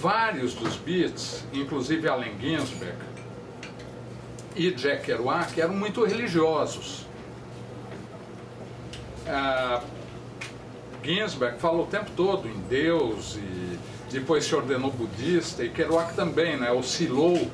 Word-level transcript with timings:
vários 0.00 0.54
dos 0.54 0.76
Beats, 0.76 1.44
inclusive 1.52 2.08
Allen 2.08 2.32
Ginsberg 2.40 2.96
e 4.56 4.70
Jack 4.72 5.04
Kerouac, 5.04 5.60
eram 5.60 5.74
muito 5.74 6.04
religiosos. 6.04 7.06
Uh, 9.26 9.84
Ginsberg 11.04 11.58
fala 11.60 11.82
o 11.82 11.86
tempo 11.86 12.10
todo 12.16 12.48
em 12.48 12.58
Deus 12.68 13.36
e 13.36 13.78
depois 14.10 14.44
se 14.44 14.54
ordenou 14.54 14.90
budista, 14.90 15.62
e 15.62 15.68
Kerouac 15.68 16.14
também 16.14 16.56
né, 16.56 16.72
oscilou 16.72 17.50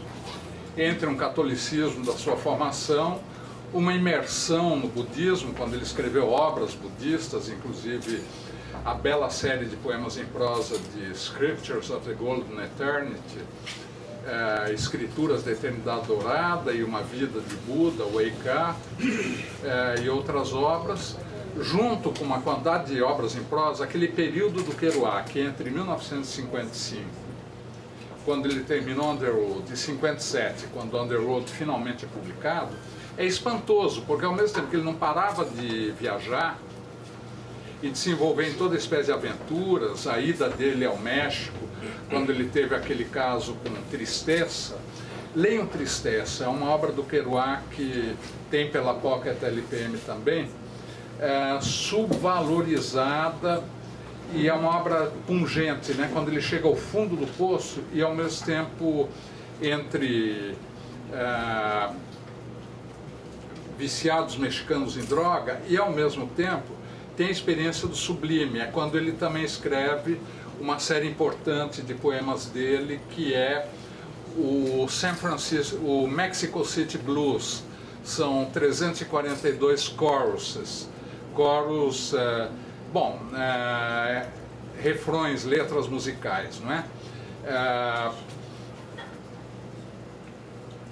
entre 0.77 1.07
um 1.07 1.17
catolicismo 1.17 2.05
da 2.05 2.13
sua 2.13 2.37
formação, 2.37 3.21
uma 3.75 3.93
imersão 3.93 4.77
no 4.77 4.89
budismo, 4.89 5.53
quando 5.53 5.75
ele 5.75 5.83
escreveu 5.83 6.31
obras 6.31 6.75
budistas, 6.75 7.49
inclusive 7.49 8.23
a 8.87 8.95
bela 8.95 9.29
série 9.29 9.65
de 9.65 9.75
poemas 9.75 10.17
em 10.17 10.25
prosa 10.27 10.79
de 10.79 11.11
Scriptures 11.11 11.91
of 11.91 12.09
the 12.09 12.15
Golden 12.15 12.65
Eternity, 12.65 13.41
é, 14.25 14.73
Escrituras 14.73 15.43
da 15.43 15.51
Eternidade 15.51 16.07
Dourada 16.07 16.73
e 16.73 16.85
Uma 16.85 17.03
Vida 17.03 17.41
de 17.41 17.57
Buda, 17.67 18.05
Up, 18.05 18.79
é, 19.65 20.03
e 20.03 20.09
outras 20.09 20.53
obras 20.53 21.17
junto 21.61 22.13
com 22.13 22.25
uma 22.25 22.41
quantidade 22.41 22.95
de 22.95 23.03
obras 23.03 23.35
em 23.35 23.43
prosa, 23.43 23.83
aquele 23.83 24.07
período 24.07 24.63
do 24.63 24.73
Kerouac, 24.73 25.37
entre 25.37 25.69
1955, 25.69 27.03
quando 28.25 28.47
ele 28.47 28.63
terminou 28.63 29.11
Underworld, 29.11 29.73
e 29.73 29.77
57, 29.77 30.67
quando 30.73 30.97
Underworld 30.97 31.51
finalmente 31.51 32.05
é 32.05 32.09
publicado, 32.09 32.71
é 33.19 33.25
espantoso, 33.25 34.03
porque 34.03 34.25
ao 34.25 34.35
mesmo 34.35 34.55
tempo 34.55 34.69
que 34.69 34.77
ele 34.77 34.85
não 34.85 34.95
parava 34.95 35.45
de 35.45 35.91
viajar 35.93 36.57
e 37.83 37.91
de 37.91 37.99
se 37.99 38.11
envolver 38.11 38.49
em 38.49 38.55
toda 38.55 38.77
espécie 38.77 39.07
de 39.07 39.13
aventuras, 39.13 40.07
a 40.07 40.19
ida 40.19 40.49
dele 40.49 40.85
ao 40.85 40.97
México, 40.97 41.67
quando 42.09 42.31
ele 42.31 42.49
teve 42.49 42.75
aquele 42.75 43.05
caso 43.05 43.55
com 43.55 43.71
Tristeza, 43.91 44.77
leiam 45.35 45.67
Tristeza, 45.67 46.45
é 46.45 46.49
uma 46.49 46.71
obra 46.71 46.93
do 46.93 47.03
Kerouac 47.03 47.63
que 47.71 48.15
tem 48.51 48.71
pela 48.71 48.95
Pocket 48.95 49.43
LPM 49.43 49.99
também, 49.99 50.49
é, 51.21 51.59
subvalorizada 51.61 53.63
e 54.35 54.49
é 54.49 54.53
uma 54.53 54.77
obra 54.77 55.13
pungente, 55.27 55.93
né? 55.95 56.11
quando 56.13 56.29
ele 56.29 56.41
chega 56.41 56.67
ao 56.67 56.77
fundo 56.77 57.17
do 57.17 57.27
poço 57.37 57.83
e 57.93 58.03
ao 58.03 58.15
mesmo 58.15 58.45
tempo 58.45 59.09
entre 59.63 60.57
é, 61.13 61.91
viciados 63.79 64.37
mexicanos 64.37 64.97
em 64.97 65.05
droga 65.05 65.61
e 65.69 65.77
ao 65.77 65.93
mesmo 65.93 66.27
tempo 66.29 66.76
tem 67.17 67.29
a 67.29 67.31
experiência 67.31 67.89
do 67.89 67.97
sublime, 67.97 68.59
é 68.61 68.67
quando 68.67 68.97
ele 68.97 69.13
também 69.13 69.45
escreve 69.45 70.21
uma 70.61 70.79
série 70.79 71.09
importante 71.09 71.83
de 71.83 71.95
poemas 71.95 72.47
dele 72.47 73.01
que 73.11 73.35
é 73.35 73.69
o 74.37 74.87
San 74.89 75.15
Francisco, 75.15 75.77
o 75.79 76.07
Mexico 76.07 76.65
City 76.65 76.99
Blues, 76.99 77.63
são 78.05 78.45
342 78.53 79.83
choruses 79.83 80.89
coros, 81.35 82.15
é, 82.15 82.49
bom, 82.93 83.19
é, 83.35 84.27
refrões, 84.81 85.45
letras 85.45 85.87
musicais, 85.87 86.61
não 86.61 86.73
é? 86.73 86.85
é? 87.45 88.11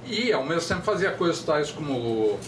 E 0.06 0.32
ao 0.32 0.44
mesmo 0.44 0.68
tempo 0.68 0.82
fazia 0.82 1.12
coisas 1.12 1.42
tais 1.42 1.70
como 1.70 2.38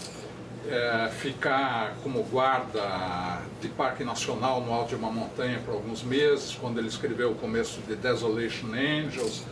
é, 0.69 1.09
ficar 1.09 1.95
como 2.03 2.23
guarda 2.23 3.41
de 3.61 3.69
parque 3.69 4.03
nacional 4.03 4.61
no 4.61 4.73
alto 4.73 4.89
de 4.89 4.95
uma 4.95 5.11
montanha 5.11 5.59
por 5.65 5.73
alguns 5.73 6.03
meses, 6.03 6.55
quando 6.59 6.77
ele 6.77 6.87
escreveu 6.87 7.31
o 7.31 7.35
começo 7.35 7.79
de 7.87 7.95
Desolation 7.95 8.67
Angels, 8.73 9.43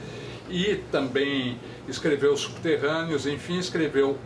e 0.50 0.76
também 0.92 1.58
escreveu 1.88 2.36
Subterrâneos, 2.36 3.26
enfim, 3.26 3.58
escreveu 3.58 4.18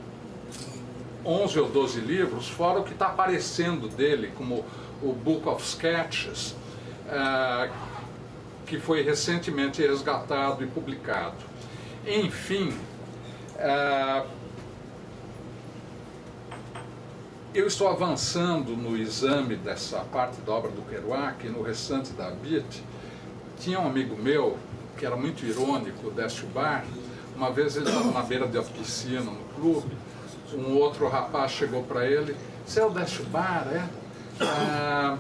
11 1.26 1.60
ou 1.60 1.70
12 1.70 2.00
livros, 2.02 2.50
fora 2.50 2.80
o 2.80 2.84
que 2.84 2.94
está 2.94 3.08
aparecendo 3.08 3.88
dele, 3.88 4.32
como 4.36 4.66
o 5.02 5.14
Book 5.14 5.48
of 5.48 5.64
Sketches, 5.64 6.56
uh, 7.08 7.72
que 8.66 8.80
foi 8.80 9.02
recentemente 9.02 9.82
resgatado 9.82 10.64
e 10.64 10.68
publicado. 10.68 11.38
Enfim, 12.06 12.74
uh, 13.56 14.39
eu 17.54 17.66
estou 17.66 17.88
avançando 17.88 18.76
no 18.78 18.96
exame 18.96 19.56
dessa 19.56 20.00
parte 20.00 20.40
da 20.42 20.54
obra 20.54 20.70
do 20.70 20.84
Kerouac 20.84 21.46
e 21.46 21.50
no 21.50 21.64
restante 21.64 22.14
da 22.14 22.30
BIT. 22.30 22.84
Tinha 23.60 23.80
um 23.80 23.88
amigo 23.88 24.16
meu, 24.16 24.58
que 24.98 25.06
era 25.06 25.16
muito 25.16 25.44
irônico, 25.46 26.08
o 26.08 26.12
Décio 26.12 26.48
Bar, 26.48 26.86
uma 27.36 27.50
vez 27.52 27.76
ele 27.76 27.88
estava 27.88 28.12
na 28.12 28.22
beira 28.22 28.46
da 28.46 28.62
piscina 28.62 29.22
no 29.22 29.44
clube, 29.56 29.90
um 30.54 30.76
outro 30.76 31.08
rapaz 31.08 31.52
chegou 31.52 31.84
para 31.84 32.06
ele, 32.06 32.36
você 32.66 32.82
é 32.82 32.86
o 32.86 32.90
Décio 32.90 33.26
Bar, 33.26 33.68
é? 33.72 33.90
Ah, 34.42 35.18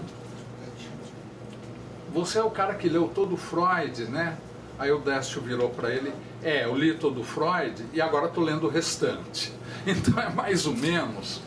você 2.13 2.38
é 2.38 2.44
o 2.44 2.51
cara 2.51 2.75
que 2.75 2.88
leu 2.88 3.07
todo 3.13 3.35
Freud, 3.35 4.06
né? 4.06 4.38
Aí 4.78 4.91
o 4.91 5.00
Décio 5.00 5.41
virou 5.41 5.69
para 5.69 5.91
ele, 5.91 6.13
é, 6.44 6.66
eu 6.66 6.75
li 6.75 6.94
todo 6.94 7.23
Freud 7.23 7.84
e 7.91 8.00
agora 8.00 8.28
estou 8.28 8.44
lendo 8.44 8.67
o 8.67 8.69
restante. 8.69 9.57
Então 9.88 10.22
é 10.22 10.29
mais 10.29 10.67
ou 10.67 10.75
menos 10.75 11.41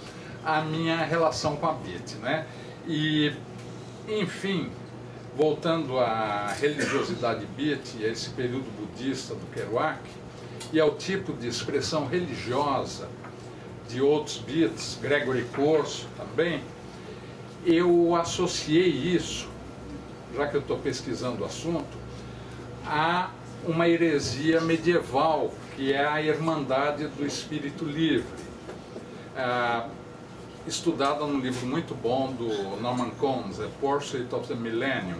a 0.45 0.61
minha 0.61 0.97
relação 0.97 1.57
com 1.57 1.67
a 1.67 1.73
Bit, 1.73 2.17
né? 2.17 2.47
E, 2.87 3.33
enfim, 4.09 4.71
voltando 5.37 5.99
à 5.99 6.49
religiosidade 6.49 7.47
Bit 7.57 7.97
e 7.99 8.05
a 8.05 8.09
esse 8.09 8.31
período 8.31 8.67
budista 8.79 9.35
do 9.35 9.47
Kerouac, 9.55 10.01
e 10.73 10.81
ao 10.81 10.95
tipo 10.95 11.33
de 11.33 11.49
expressão 11.49 12.07
religiosa 12.07 13.09
de 13.89 14.01
outros 14.01 14.39
beats, 14.39 14.99
Gregory 15.01 15.45
Corso 15.55 16.07
também, 16.17 16.63
eu 17.65 18.15
associei 18.17 18.89
isso, 18.89 19.49
já 20.35 20.47
que 20.47 20.57
eu 20.57 20.61
estou 20.61 20.79
pesquisando 20.79 21.43
o 21.43 21.45
assunto, 21.45 21.99
a 22.87 23.31
uma 23.67 23.89
heresia 23.89 24.61
medieval, 24.61 25.53
que 25.77 25.93
é 25.93 26.05
a 26.05 26.21
Irmandade 26.21 27.07
do 27.07 27.25
Espírito 27.25 27.85
Livre, 27.85 28.27
ah, 29.37 29.89
estudada 30.67 31.27
num 31.27 31.41
livro 31.41 31.67
muito 31.67 31.95
bom 31.95 32.33
do 32.33 32.81
Norman 32.81 33.11
Combs, 33.19 33.61
A 33.61 33.69
Pursuit 33.81 34.33
of 34.35 34.47
the 34.47 34.55
Millennium, 34.55 35.19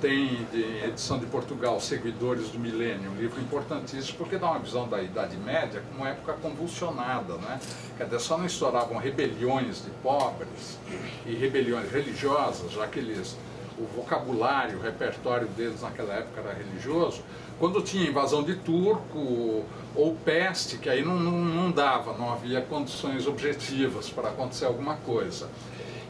tem 0.00 0.46
de 0.52 0.84
edição 0.84 1.18
de 1.18 1.26
Portugal, 1.26 1.80
Seguidores 1.80 2.50
do 2.50 2.58
Milênio, 2.58 3.10
um 3.10 3.16
livro 3.16 3.40
importantíssimo, 3.40 4.18
porque 4.18 4.36
dá 4.36 4.50
uma 4.50 4.58
visão 4.58 4.86
da 4.86 5.02
Idade 5.02 5.36
Média 5.38 5.82
como 5.90 6.06
época 6.06 6.34
convulsionada, 6.34 7.34
né? 7.36 7.58
Quer 7.96 8.04
dizer, 8.04 8.20
só 8.20 8.36
não 8.36 8.44
estouravam 8.44 8.98
rebeliões 8.98 9.82
de 9.82 9.90
pobres 10.02 10.78
e 11.24 11.34
rebeliões 11.34 11.90
religiosas, 11.90 12.72
já 12.72 12.86
que 12.86 12.98
eles, 12.98 13.36
o 13.78 13.84
vocabulário, 13.94 14.78
o 14.78 14.82
repertório 14.82 15.46
deles 15.48 15.82
naquela 15.82 16.14
época 16.14 16.40
era 16.40 16.54
religioso, 16.54 17.22
quando 17.58 17.82
tinha 17.82 18.08
invasão 18.08 18.42
de 18.42 18.54
turco 18.56 19.64
ou 19.94 20.16
peste, 20.24 20.78
que 20.78 20.88
aí 20.88 21.04
não, 21.04 21.18
não, 21.18 21.32
não 21.32 21.70
dava, 21.70 22.12
não 22.16 22.32
havia 22.32 22.60
condições 22.60 23.26
objetivas 23.26 24.10
para 24.10 24.28
acontecer 24.28 24.66
alguma 24.66 24.96
coisa. 24.96 25.48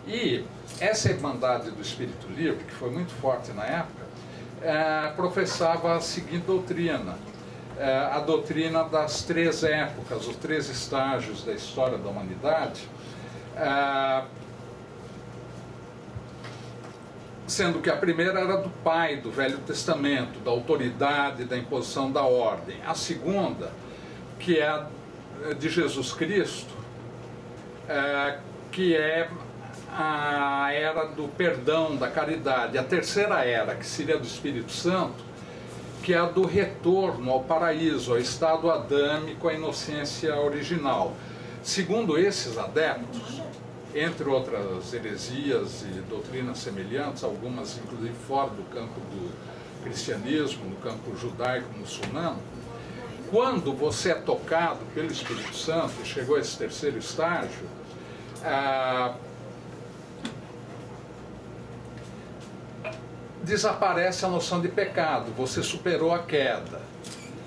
E 0.06 0.44
essa 0.80 1.10
Irmandade 1.10 1.70
do 1.70 1.80
Espírito 1.80 2.26
Livre, 2.28 2.64
que 2.64 2.74
foi 2.74 2.90
muito 2.90 3.12
forte 3.12 3.52
na 3.52 3.64
época, 3.64 4.06
é, 4.62 5.12
professava 5.14 5.96
a 5.96 6.00
seguinte 6.00 6.44
doutrina, 6.46 7.16
é, 7.78 7.96
a 8.12 8.20
doutrina 8.20 8.84
das 8.84 9.22
três 9.22 9.62
épocas, 9.62 10.26
os 10.26 10.36
três 10.36 10.68
estágios 10.68 11.44
da 11.44 11.52
história 11.52 11.98
da 11.98 12.08
humanidade, 12.08 12.88
é, 13.56 14.22
sendo 17.46 17.80
que 17.80 17.88
a 17.88 17.96
primeira 17.96 18.40
era 18.40 18.56
do 18.56 18.70
pai 18.82 19.16
do 19.16 19.30
Velho 19.30 19.58
Testamento, 19.58 20.40
da 20.40 20.50
autoridade, 20.50 21.44
da 21.44 21.56
imposição 21.56 22.10
da 22.10 22.22
ordem. 22.22 22.76
A 22.86 22.94
segunda, 22.94 23.70
que 24.38 24.58
é 24.58 24.68
a 24.68 24.86
de 25.58 25.68
Jesus 25.68 26.12
Cristo, 26.12 26.74
é, 27.88 28.38
que 28.72 28.96
é 28.96 29.28
a 29.92 30.72
era 30.72 31.06
do 31.06 31.28
perdão, 31.28 31.96
da 31.96 32.08
caridade. 32.08 32.76
A 32.76 32.82
terceira 32.82 33.44
era, 33.44 33.74
que 33.74 33.86
seria 33.86 34.18
do 34.18 34.26
Espírito 34.26 34.72
Santo, 34.72 35.24
que 36.02 36.12
é 36.12 36.18
a 36.18 36.26
do 36.26 36.44
retorno 36.44 37.30
ao 37.30 37.42
paraíso, 37.42 38.12
ao 38.12 38.18
estado 38.18 38.70
adâmico, 38.70 39.48
à 39.48 39.54
inocência 39.54 40.36
original. 40.36 41.14
Segundo 41.62 42.18
esses 42.18 42.58
adeptos, 42.58 43.42
entre 43.98 44.28
outras 44.28 44.92
heresias 44.92 45.82
e 45.82 46.00
doutrinas 46.02 46.58
semelhantes, 46.58 47.24
algumas 47.24 47.78
inclusive 47.78 48.14
fora 48.26 48.50
do 48.50 48.62
campo 48.64 49.00
do 49.00 49.32
cristianismo, 49.82 50.66
no 50.66 50.76
campo 50.76 51.16
judaico-muçulmano, 51.16 52.38
quando 53.30 53.72
você 53.72 54.10
é 54.10 54.14
tocado 54.14 54.80
pelo 54.94 55.10
Espírito 55.10 55.54
Santo 55.54 55.94
e 56.02 56.06
chegou 56.06 56.36
a 56.36 56.40
esse 56.40 56.56
terceiro 56.58 56.98
estágio, 56.98 57.66
ah, 58.44 59.14
desaparece 63.42 64.24
a 64.24 64.28
noção 64.28 64.60
de 64.60 64.68
pecado, 64.68 65.32
você 65.36 65.62
superou 65.62 66.12
a 66.12 66.18
queda, 66.18 66.82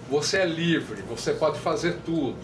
você 0.09 0.39
é 0.39 0.45
livre, 0.45 1.01
você 1.03 1.33
pode 1.33 1.59
fazer 1.59 1.97
tudo. 2.05 2.37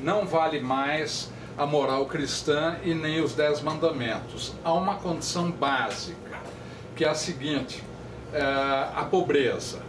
Não 0.00 0.26
vale 0.26 0.60
mais 0.60 1.30
a 1.56 1.66
moral 1.66 2.06
cristã 2.06 2.76
e 2.82 2.94
nem 2.94 3.20
os 3.20 3.34
dez 3.34 3.60
mandamentos. 3.60 4.52
Há 4.64 4.72
uma 4.72 4.96
condição 4.96 5.50
básica, 5.50 6.40
que 6.96 7.04
é 7.04 7.08
a 7.08 7.14
seguinte: 7.14 7.82
é, 8.32 8.42
a 8.42 9.06
pobreza. 9.10 9.80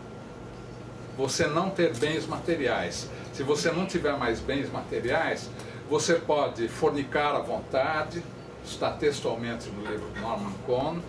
Você 1.17 1.45
não 1.45 1.69
ter 1.69 1.95
bens 1.95 2.25
materiais. 2.25 3.09
Se 3.33 3.43
você 3.43 3.71
não 3.71 3.85
tiver 3.85 4.17
mais 4.17 4.39
bens 4.39 4.71
materiais, 4.71 5.49
você 5.89 6.15
pode 6.15 6.67
fornicar 6.67 7.35
à 7.35 7.39
vontade, 7.39 8.23
está 8.65 8.91
textualmente 8.91 9.69
no 9.69 9.85
livro 9.89 10.09
de 10.11 10.19
Norman 10.19 10.53
Cohn, 10.65 10.99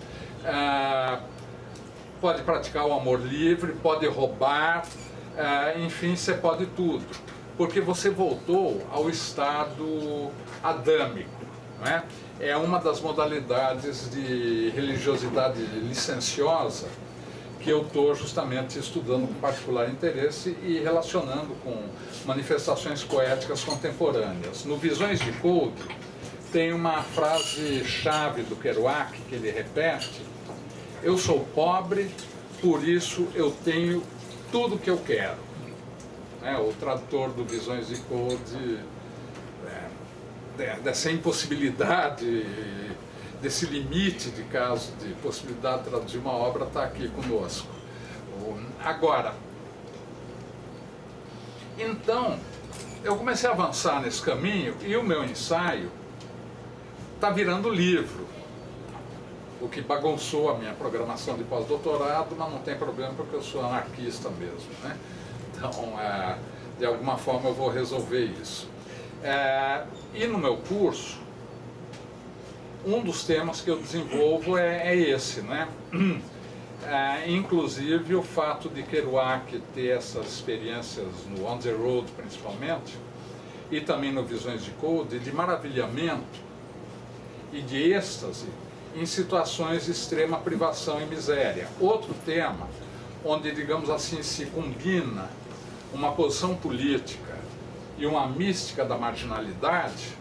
é, 0.44 1.18
pode 2.20 2.42
praticar 2.42 2.86
o 2.86 2.92
amor 2.92 3.20
livre, 3.20 3.72
pode 3.72 4.06
roubar, 4.06 4.86
é, 5.36 5.78
enfim, 5.80 6.16
você 6.16 6.34
pode 6.34 6.66
tudo 6.66 7.04
porque 7.56 7.80
você 7.80 8.10
voltou 8.10 8.84
ao 8.90 9.08
estado 9.08 10.30
adâmico. 10.64 11.30
Não 11.78 11.86
é? 11.86 12.02
é 12.40 12.56
uma 12.56 12.78
das 12.78 13.00
modalidades 13.00 14.10
de 14.10 14.70
religiosidade 14.70 15.60
licenciosa 15.60 16.88
que 17.60 17.70
eu 17.70 17.82
estou 17.82 18.14
justamente 18.14 18.78
estudando 18.78 19.26
com 19.26 19.34
particular 19.34 19.88
interesse 19.88 20.56
e 20.62 20.78
relacionando 20.80 21.54
com 21.62 21.74
manifestações 22.26 23.02
poéticas 23.02 23.62
contemporâneas. 23.64 24.64
No 24.64 24.76
Visões 24.76 25.20
de 25.20 25.32
Code 25.32 25.82
tem 26.52 26.72
uma 26.72 27.02
frase 27.02 27.84
chave 27.84 28.42
do 28.42 28.56
Kerouac 28.56 29.18
que 29.28 29.34
ele 29.34 29.50
repete: 29.50 30.22
Eu 31.02 31.16
sou 31.16 31.40
pobre, 31.54 32.10
por 32.60 32.86
isso 32.86 33.28
eu 33.34 33.50
tenho 33.64 34.02
tudo 34.50 34.78
que 34.78 34.90
eu 34.90 34.98
quero 34.98 35.44
né, 36.44 36.58
o 36.58 36.72
tradutor 36.74 37.30
do 37.30 37.44
Visões 37.44 37.88
de 37.88 37.96
é, 37.96 38.78
dessa 40.82 41.10
impossibilidade, 41.10 42.46
desse 43.42 43.66
limite 43.66 44.30
de 44.30 44.42
caso 44.44 44.92
de 44.96 45.12
possibilidade 45.14 45.82
de 45.82 45.90
traduzir 45.90 46.18
uma 46.18 46.32
obra, 46.32 46.64
está 46.64 46.84
aqui 46.84 47.08
conosco. 47.08 47.68
Agora, 48.82 49.34
então, 51.78 52.38
eu 53.02 53.16
comecei 53.16 53.48
a 53.48 53.52
avançar 53.52 54.00
nesse 54.00 54.22
caminho 54.22 54.76
e 54.82 54.94
o 54.96 55.02
meu 55.02 55.24
ensaio 55.24 55.90
está 57.14 57.30
virando 57.30 57.70
livro, 57.70 58.26
o 59.60 59.68
que 59.68 59.80
bagunçou 59.80 60.50
a 60.50 60.58
minha 60.58 60.72
programação 60.74 61.36
de 61.36 61.44
pós-doutorado, 61.44 62.36
mas 62.36 62.52
não 62.52 62.58
tem 62.58 62.76
problema 62.76 63.14
porque 63.14 63.34
eu 63.34 63.42
sou 63.42 63.64
anarquista 63.64 64.28
mesmo. 64.30 64.70
Né? 64.82 64.96
Então, 65.52 65.98
é, 65.98 66.36
de 66.78 66.84
alguma 66.84 67.16
forma 67.16 67.48
eu 67.48 67.54
vou 67.54 67.70
resolver 67.70 68.24
isso. 68.40 68.68
É, 69.24 69.84
e 70.12 70.26
no 70.26 70.36
meu 70.36 70.58
curso, 70.58 71.18
um 72.84 73.00
dos 73.00 73.24
temas 73.24 73.62
que 73.62 73.70
eu 73.70 73.78
desenvolvo 73.78 74.58
é, 74.58 74.88
é 74.88 74.96
esse, 74.96 75.40
né? 75.40 75.68
É, 76.86 77.30
inclusive 77.30 78.14
o 78.14 78.22
fato 78.22 78.68
de 78.68 78.82
Kerouac 78.82 79.58
ter 79.74 79.96
essas 79.96 80.26
experiências 80.26 81.06
no 81.30 81.46
On 81.46 81.56
the 81.56 81.72
Road, 81.72 82.12
principalmente, 82.12 82.98
e 83.70 83.80
também 83.80 84.12
no 84.12 84.22
Visões 84.22 84.62
de 84.62 84.70
Code, 84.72 85.18
de 85.18 85.32
maravilhamento 85.32 86.38
e 87.54 87.62
de 87.62 87.90
êxtase 87.90 88.48
em 88.94 89.06
situações 89.06 89.86
de 89.86 89.92
extrema 89.92 90.36
privação 90.36 91.00
e 91.00 91.06
miséria. 91.06 91.68
Outro 91.80 92.14
tema 92.26 92.68
onde, 93.24 93.50
digamos 93.52 93.88
assim, 93.88 94.22
se 94.22 94.44
combina 94.46 95.30
uma 95.90 96.12
posição 96.12 96.54
política 96.54 97.34
e 97.96 98.06
uma 98.06 98.26
mística 98.26 98.84
da 98.84 98.96
marginalidade 98.96 100.16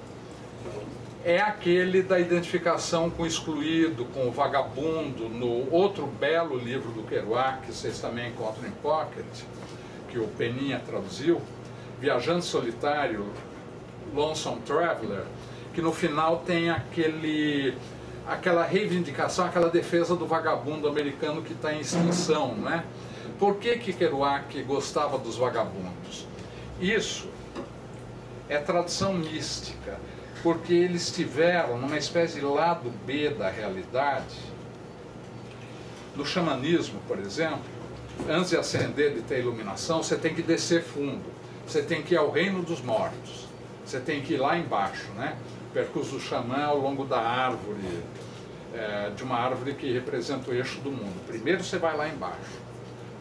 é 1.26 1.40
aquele 1.40 2.04
da 2.04 2.20
identificação 2.20 3.10
com 3.10 3.24
o 3.24 3.26
excluído, 3.26 4.06
com 4.06 4.28
o 4.28 4.32
vagabundo, 4.32 5.30
no 5.30 5.72
outro 5.74 6.06
belo 6.06 6.58
livro 6.58 6.92
do 6.92 7.04
Kerouac, 7.04 7.66
que 7.66 7.74
vocês 7.74 8.00
também 8.00 8.30
encontram 8.30 8.68
em 8.68 8.72
Pocket, 8.72 9.26
que 10.10 10.20
o 10.20 10.28
Peninha 10.28 10.82
traduziu, 10.86 11.42
Viajante 12.00 12.46
Solitário, 12.46 13.26
Lonesome 14.14 14.62
Traveler, 14.62 15.24
que 15.74 15.82
no 15.82 15.94
final 15.94 16.44
tem 16.46 16.70
aquele 16.70 17.74
aquela 18.28 18.64
reivindicação, 18.64 19.46
aquela 19.46 19.70
defesa 19.70 20.16
do 20.16 20.26
vagabundo 20.26 20.88
americano 20.88 21.42
que 21.42 21.54
está 21.54 21.74
em 21.74 21.82
extinção, 21.82 22.56
né? 22.56 22.86
Por 23.38 23.56
que, 23.56 23.78
que 23.78 23.92
Kerouac 23.92 24.62
gostava 24.64 25.18
dos 25.18 25.36
vagabundos? 25.36 26.26
Isso 26.80 27.28
é 28.50 28.58
tradição 28.58 29.14
mística, 29.14 29.98
porque 30.42 30.74
eles 30.74 31.12
tiveram 31.12 31.78
numa 31.78 31.98
espécie 31.98 32.40
de 32.40 32.46
lado 32.46 32.92
B 33.06 33.30
da 33.30 33.50
realidade. 33.50 34.38
No 36.16 36.26
xamanismo, 36.26 37.00
por 37.08 37.18
exemplo, 37.20 37.64
antes 38.30 38.50
de 38.50 38.58
ascender, 38.58 39.14
de 39.14 39.22
ter 39.22 39.40
iluminação, 39.40 40.04
você 40.04 40.16
tem 40.16 40.34
que 40.36 40.42
descer 40.42 40.84
fundo. 40.84 41.24
Você 41.66 41.82
tem 41.82 42.04
que 42.04 42.14
ir 42.14 42.18
ao 42.18 42.30
reino 42.30 42.62
dos 42.62 42.82
mortos. 42.82 43.48
Você 43.86 44.00
tem 44.00 44.22
que 44.22 44.34
ir 44.34 44.38
lá 44.38 44.58
embaixo, 44.58 45.10
né? 45.14 45.38
O 45.70 45.74
percurso 45.74 46.12
do 46.12 46.20
xamã 46.20 46.64
ao 46.64 46.78
longo 46.78 47.06
da 47.06 47.20
árvore, 47.20 48.04
é, 48.74 49.12
de 49.16 49.24
uma 49.24 49.38
árvore 49.38 49.74
que 49.74 49.92
representa 49.92 50.52
o 50.52 50.54
eixo 50.54 50.80
do 50.82 50.92
mundo. 50.92 51.26
Primeiro 51.26 51.64
você 51.64 51.78
vai 51.78 51.96
lá 51.96 52.08
embaixo. 52.08 52.62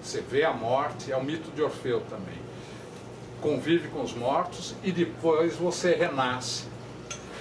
Você 0.03 0.21
vê 0.21 0.45
a 0.45 0.53
morte, 0.53 1.13
é 1.13 1.17
o 1.17 1.23
mito 1.23 1.51
de 1.53 1.63
Orfeu 1.63 2.01
também. 2.11 2.52
Convive 3.43 3.89
com 3.89 4.03
os 4.03 4.15
mortos 4.15 4.75
e 4.85 4.93
depois 4.93 5.57
você 5.57 5.95
renasce, 5.95 6.65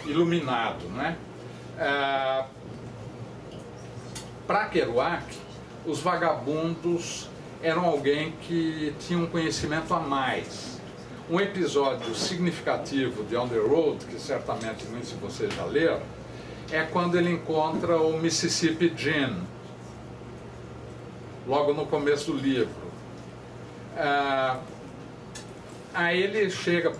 iluminado. 0.04 0.90
Né? 0.90 1.16
É, 1.78 2.44
Para 4.48 4.66
Kerouac, 4.66 5.24
os 5.86 6.00
vagabundos 6.00 7.30
eram 7.62 7.86
alguém 7.86 8.34
que 8.42 8.96
tinha 9.00 9.20
um 9.20 9.28
conhecimento 9.28 9.94
a 9.94 10.00
mais. 10.00 10.82
Um 11.30 11.40
episódio 11.40 12.14
significativo 12.16 13.24
de 13.24 13.38
On 13.38 13.48
the 13.48 13.60
Road, 13.60 14.04
que 14.06 14.20
certamente 14.20 14.84
muitos 14.86 15.10
de 15.10 15.16
vocês 15.16 15.54
já 15.54 15.64
leram, 15.66 16.02
é 16.72 16.82
quando 16.82 17.16
ele 17.16 17.32
encontra 17.32 17.98
o 17.98 18.20
Mississippi 18.20 18.92
Gin, 18.98 19.38
logo 21.48 21.74
no 21.74 21.86
começo 21.86 22.32
do 22.32 22.38
livro. 22.38 22.92
Ah, 23.96 24.58
aí 25.94 26.22
ele 26.22 26.50
chega, 26.50 26.92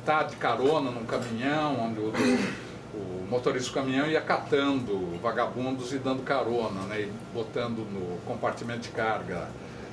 está 0.00 0.22
de 0.24 0.36
carona 0.36 0.90
num 0.90 1.04
caminhão, 1.04 1.80
onde 1.80 2.00
o, 2.00 2.12
o, 2.94 3.26
motorista 3.28 3.70
do 3.70 3.74
caminhão 3.74 4.06
ia 4.06 4.20
catando 4.20 5.18
vagabundos 5.22 5.92
e 5.92 5.98
dando 5.98 6.22
carona, 6.22 6.82
né, 6.82 7.02
e 7.02 7.12
botando 7.32 7.78
no 7.78 8.18
compartimento 8.26 8.80
de 8.80 8.88
carga 8.90 9.48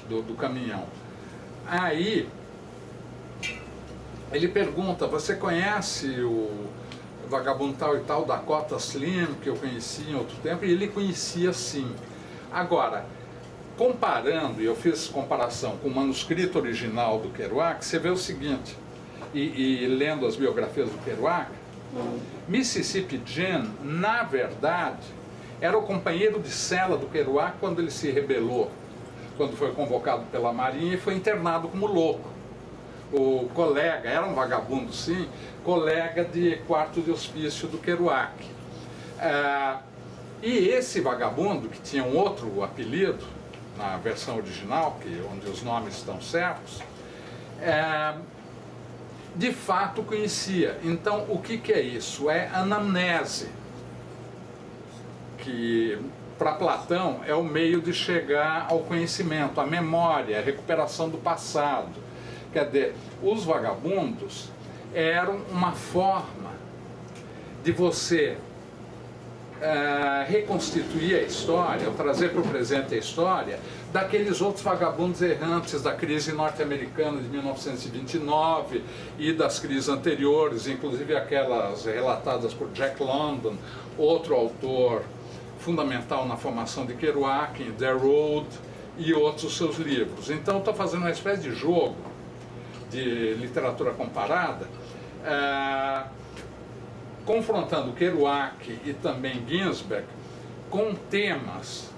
do, 0.09 0.21
do 0.21 0.33
caminhão. 0.35 0.85
Aí 1.67 2.27
ele 4.31 4.47
pergunta, 4.47 5.07
você 5.07 5.35
conhece 5.35 6.21
o 6.21 6.69
vagabundo 7.29 7.75
tal 7.77 7.95
e 7.95 8.01
tal, 8.01 8.25
Dakota 8.25 8.75
Slim, 8.75 9.35
que 9.41 9.47
eu 9.47 9.55
conheci 9.55 10.03
em 10.09 10.15
outro 10.15 10.35
tempo? 10.37 10.65
E 10.65 10.71
ele 10.71 10.87
conhecia 10.87 11.53
sim. 11.53 11.89
Agora, 12.51 13.05
comparando, 13.79 14.61
e 14.61 14.65
eu 14.65 14.75
fiz 14.75 15.07
comparação 15.07 15.77
com 15.77 15.87
o 15.87 15.95
manuscrito 15.95 16.59
original 16.59 17.17
do 17.17 17.29
Kerouac, 17.29 17.85
você 17.85 17.97
vê 17.97 18.09
o 18.09 18.17
seguinte, 18.17 18.75
e, 19.33 19.83
e 19.83 19.87
lendo 19.87 20.25
as 20.27 20.35
biografias 20.35 20.89
do 20.89 20.97
Kerouac, 20.97 21.49
Mississippi 22.45 23.21
Jim, 23.25 23.71
na 23.81 24.23
verdade, 24.23 25.07
era 25.61 25.77
o 25.77 25.83
companheiro 25.83 26.41
de 26.41 26.49
cela 26.49 26.97
do 26.97 27.05
Kerouac 27.05 27.53
quando 27.61 27.79
ele 27.79 27.89
se 27.89 28.11
rebelou, 28.11 28.69
quando 29.37 29.55
foi 29.55 29.71
convocado 29.71 30.23
pela 30.29 30.51
Marinha 30.51 30.95
e 30.95 30.97
foi 30.97 31.15
internado 31.15 31.69
como 31.69 31.87
louco. 31.87 32.29
O 33.13 33.47
colega, 33.55 34.09
era 34.09 34.25
um 34.25 34.33
vagabundo 34.33 34.91
sim, 34.91 35.25
colega 35.63 36.25
de 36.25 36.57
quarto 36.67 36.99
de 36.99 37.11
hospício 37.11 37.65
do 37.69 37.77
Kerouac. 37.77 38.33
Ah, 39.17 39.79
e 40.43 40.67
esse 40.67 40.99
vagabundo, 40.99 41.69
que 41.69 41.79
tinha 41.79 42.03
um 42.03 42.17
outro 42.17 42.61
apelido, 42.61 43.38
na 43.79 43.95
versão 43.97 44.37
original, 44.37 44.97
que, 45.01 45.23
onde 45.31 45.49
os 45.49 45.63
nomes 45.63 45.95
estão 45.95 46.21
certos, 46.21 46.81
é, 47.61 48.13
de 49.35 49.53
fato 49.53 50.03
conhecia. 50.03 50.77
Então, 50.83 51.25
o 51.29 51.39
que, 51.39 51.57
que 51.57 51.71
é 51.71 51.79
isso? 51.79 52.29
É 52.29 52.49
anamnese, 52.49 53.49
que 55.37 55.97
para 56.37 56.53
Platão 56.53 57.21
é 57.25 57.33
o 57.33 57.43
meio 57.43 57.81
de 57.81 57.93
chegar 57.93 58.67
ao 58.69 58.79
conhecimento, 58.79 59.59
a 59.61 59.65
memória, 59.65 60.39
a 60.39 60.41
recuperação 60.41 61.09
do 61.09 61.17
passado. 61.17 62.09
Quer 62.51 62.65
dizer, 62.65 62.95
os 63.23 63.45
vagabundos 63.45 64.49
eram 64.93 65.37
uma 65.51 65.71
forma 65.71 66.51
de 67.63 67.71
você 67.71 68.37
é, 69.61 70.25
reconstituir 70.27 71.15
a 71.15 71.21
história, 71.21 71.87
ou 71.87 71.93
trazer 71.93 72.29
para 72.29 72.41
o 72.41 72.47
presente 72.47 72.95
a 72.95 72.97
história 72.97 73.59
daqueles 73.91 74.41
outros 74.41 74.63
vagabundos 74.63 75.21
errantes 75.21 75.81
da 75.81 75.93
crise 75.93 76.31
norte-americana 76.31 77.21
de 77.21 77.27
1929 77.27 78.83
e 79.17 79.33
das 79.33 79.59
crises 79.59 79.89
anteriores, 79.89 80.67
inclusive 80.67 81.15
aquelas 81.15 81.85
relatadas 81.85 82.53
por 82.53 82.69
Jack 82.71 83.01
London, 83.01 83.55
outro 83.97 84.35
autor 84.35 85.03
fundamental 85.59 86.25
na 86.25 86.37
formação 86.37 86.85
de 86.85 86.93
Kerouac, 86.93 87.61
em 87.61 87.71
The 87.71 87.91
Road 87.91 88.47
e 88.97 89.13
outros 89.13 89.57
seus 89.57 89.77
livros. 89.77 90.29
Então 90.29 90.59
estou 90.59 90.73
fazendo 90.73 91.01
uma 91.01 91.11
espécie 91.11 91.41
de 91.41 91.51
jogo 91.51 91.97
de 92.89 93.33
literatura 93.35 93.91
comparada, 93.91 94.67
é, 95.25 96.03
confrontando 97.29 97.91
Kerouac 97.91 98.79
e 98.83 98.91
também 98.91 99.45
Ginsberg 99.47 100.07
com 100.67 100.95
temas 100.95 101.91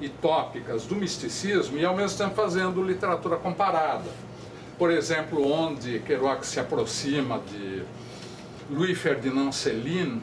e 0.00 0.08
tópicas 0.08 0.86
do 0.86 0.96
misticismo 0.96 1.76
e 1.76 1.84
ao 1.84 1.94
mesmo 1.94 2.16
tempo 2.16 2.34
fazendo 2.34 2.82
literatura 2.82 3.36
comparada. 3.36 4.08
Por 4.78 4.90
exemplo, 4.90 5.46
onde 5.46 5.98
Kerouac 5.98 6.46
se 6.46 6.58
aproxima 6.58 7.42
de 7.46 7.82
Louis 8.70 8.96
Ferdinand 8.98 9.52
Céline, 9.52 10.22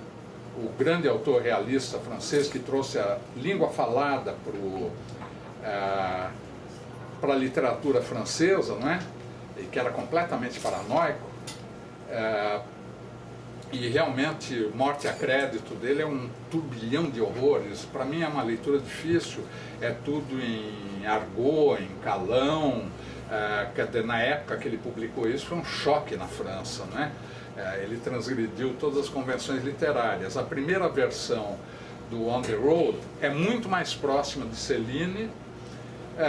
o 0.57 0.69
grande 0.69 1.07
autor 1.07 1.43
realista 1.43 1.99
francês 1.99 2.47
que 2.47 2.57
trouxe 2.57 2.97
a 2.97 3.19
língua 3.37 3.69
falada 3.69 4.35
para 7.21 7.31
a 7.31 7.35
literatura 7.35 8.01
francesa, 8.01 8.73
não 8.73 8.89
é? 8.89 8.99
e 9.55 9.65
que 9.65 9.77
era 9.77 9.91
completamente 9.91 10.59
paranoico, 10.59 11.29
é, 12.09 12.59
e 13.71 13.89
realmente 13.89 14.71
Morte 14.73 15.07
a 15.07 15.13
Crédito 15.13 15.75
dele 15.75 16.01
é 16.01 16.05
um 16.05 16.29
turbilhão 16.49 17.09
de 17.09 17.19
horrores. 17.19 17.85
Para 17.85 18.05
mim 18.05 18.21
é 18.21 18.27
uma 18.27 18.43
leitura 18.43 18.79
difícil, 18.79 19.43
é 19.81 19.91
tudo 19.91 20.39
em 20.39 21.05
argot, 21.05 21.81
em 21.81 22.03
calão. 22.03 22.85
É, 23.29 24.01
na 24.03 24.21
época 24.21 24.57
que 24.57 24.67
ele 24.67 24.77
publicou 24.77 25.27
isso 25.27 25.47
foi 25.47 25.57
um 25.57 25.65
choque 25.65 26.15
na 26.15 26.27
França, 26.27 26.85
né? 26.93 27.11
É, 27.57 27.83
ele 27.83 27.97
transgrediu 27.97 28.75
todas 28.79 28.99
as 28.99 29.09
convenções 29.09 29.63
literárias. 29.63 30.37
A 30.37 30.43
primeira 30.43 30.87
versão 30.89 31.57
do 32.09 32.27
On 32.27 32.41
the 32.41 32.53
Road 32.53 32.97
é 33.21 33.29
muito 33.29 33.67
mais 33.67 33.93
próxima 33.93 34.45
de 34.45 34.55
Celine. 34.55 35.29
É, 36.17 36.25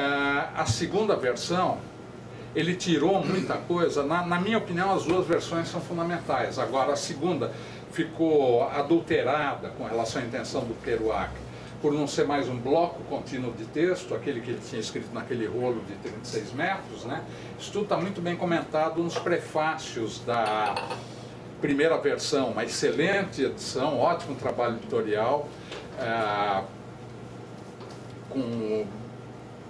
a 0.56 0.64
segunda 0.66 1.16
versão, 1.16 1.78
ele 2.56 2.74
tirou 2.74 3.22
muita 3.22 3.54
coisa. 3.58 4.02
Na, 4.02 4.26
na, 4.26 4.40
minha 4.40 4.56
opinião, 4.56 4.94
as 4.94 5.04
duas 5.04 5.26
versões 5.26 5.68
são 5.68 5.78
fundamentais. 5.78 6.58
Agora, 6.58 6.94
a 6.94 6.96
segunda 6.96 7.52
ficou 7.92 8.66
adulterada 8.70 9.68
com 9.68 9.84
relação 9.84 10.22
à 10.22 10.24
intenção 10.24 10.62
do 10.62 10.74
Kerouac, 10.82 11.32
por 11.82 11.92
não 11.92 12.06
ser 12.06 12.26
mais 12.26 12.48
um 12.48 12.56
bloco 12.56 13.02
contínuo 13.10 13.52
de 13.52 13.66
texto, 13.66 14.14
aquele 14.14 14.40
que 14.40 14.50
ele 14.50 14.60
tinha 14.66 14.80
escrito 14.80 15.12
naquele 15.12 15.46
rolo 15.46 15.82
de 15.86 15.94
36 15.96 16.54
metros. 16.54 17.04
Né? 17.04 17.22
Isso 17.60 17.70
tudo 17.70 17.84
está 17.84 17.98
muito 17.98 18.22
bem 18.22 18.36
comentado 18.36 19.02
nos 19.02 19.18
prefácios 19.18 20.20
da 20.20 20.74
primeira 21.60 21.98
versão, 21.98 22.52
uma 22.52 22.64
excelente 22.64 23.42
edição, 23.42 23.98
ótimo 23.98 24.34
trabalho 24.34 24.76
editorial, 24.76 25.46
é, 25.98 26.62
com 28.30 28.86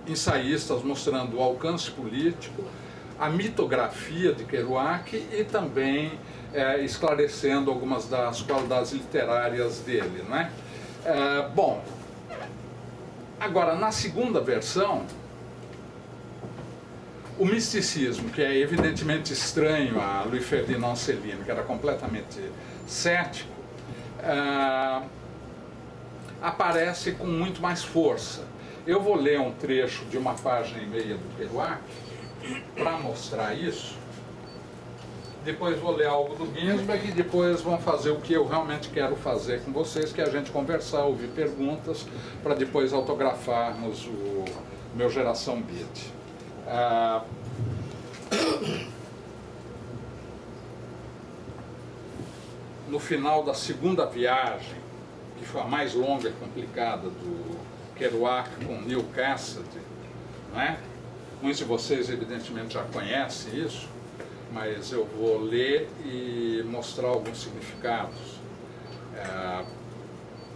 ensaístas 0.08 0.82
mostrando 0.82 1.36
o 1.36 1.42
alcance 1.42 1.90
político, 1.90 2.64
a 3.18 3.30
mitografia 3.30 4.32
de 4.32 4.44
Kerouac 4.44 5.16
e 5.16 5.44
também 5.44 6.12
é, 6.52 6.80
esclarecendo 6.82 7.70
algumas 7.70 8.08
das 8.08 8.42
qualidades 8.42 8.92
literárias 8.92 9.80
dele. 9.80 10.22
Né? 10.28 10.50
É, 11.04 11.48
bom, 11.54 11.82
agora 13.40 13.74
na 13.74 13.90
segunda 13.90 14.40
versão, 14.40 15.06
o 17.38 17.44
misticismo, 17.44 18.30
que 18.30 18.42
é 18.42 18.56
evidentemente 18.56 19.32
estranho 19.32 20.00
a 20.00 20.24
Louis 20.24 20.44
Ferdinand 20.44 20.96
Céline, 20.96 21.44
que 21.44 21.50
era 21.50 21.62
completamente 21.62 22.40
cético, 22.86 23.50
é, 24.20 25.02
aparece 26.40 27.12
com 27.12 27.26
muito 27.26 27.60
mais 27.60 27.82
força. 27.82 28.44
Eu 28.86 29.00
vou 29.00 29.16
ler 29.16 29.40
um 29.40 29.50
trecho 29.50 30.04
de 30.04 30.16
uma 30.16 30.34
página 30.34 30.80
e 30.80 30.86
meia 30.86 31.16
do 31.16 31.36
Kerouac 31.36 31.82
para 32.76 32.92
mostrar 32.92 33.52
isso. 33.52 33.96
Depois 35.44 35.76
vou 35.80 35.90
ler 35.90 36.06
algo 36.06 36.36
do 36.36 36.46
Ginsberg 36.58 37.08
e 37.08 37.12
depois 37.12 37.62
vamos 37.62 37.82
fazer 37.82 38.10
o 38.10 38.20
que 38.20 38.32
eu 38.32 38.46
realmente 38.46 38.88
quero 38.90 39.16
fazer 39.16 39.62
com 39.62 39.72
vocês, 39.72 40.12
que 40.12 40.20
é 40.20 40.24
a 40.24 40.30
gente 40.30 40.52
conversar, 40.52 41.02
ouvir 41.02 41.28
perguntas, 41.28 42.06
para 42.44 42.54
depois 42.54 42.92
autografarmos 42.92 44.06
o 44.06 44.44
meu 44.94 45.10
Geração 45.10 45.60
Beat. 45.60 46.12
Ah, 46.68 47.24
no 52.88 53.00
final 53.00 53.42
da 53.42 53.54
segunda 53.54 54.06
viagem, 54.06 54.76
que 55.38 55.44
foi 55.44 55.60
a 55.60 55.64
mais 55.64 55.92
longa 55.92 56.28
e 56.28 56.32
complicada 56.32 57.08
do 57.08 57.55
Kerouac 57.98 58.50
com 58.64 58.80
Neil 58.82 59.04
Cassidy, 59.14 59.80
não 60.52 60.60
é? 60.60 60.78
Muitos 61.40 61.58
de 61.58 61.64
vocês, 61.64 62.08
evidentemente, 62.08 62.74
já 62.74 62.82
conhecem 62.84 63.58
isso, 63.58 63.88
mas 64.52 64.90
eu 64.90 65.04
vou 65.04 65.38
ler 65.38 65.88
e 66.04 66.62
mostrar 66.66 67.08
alguns 67.08 67.42
significados. 67.42 68.40
É, 69.14 69.64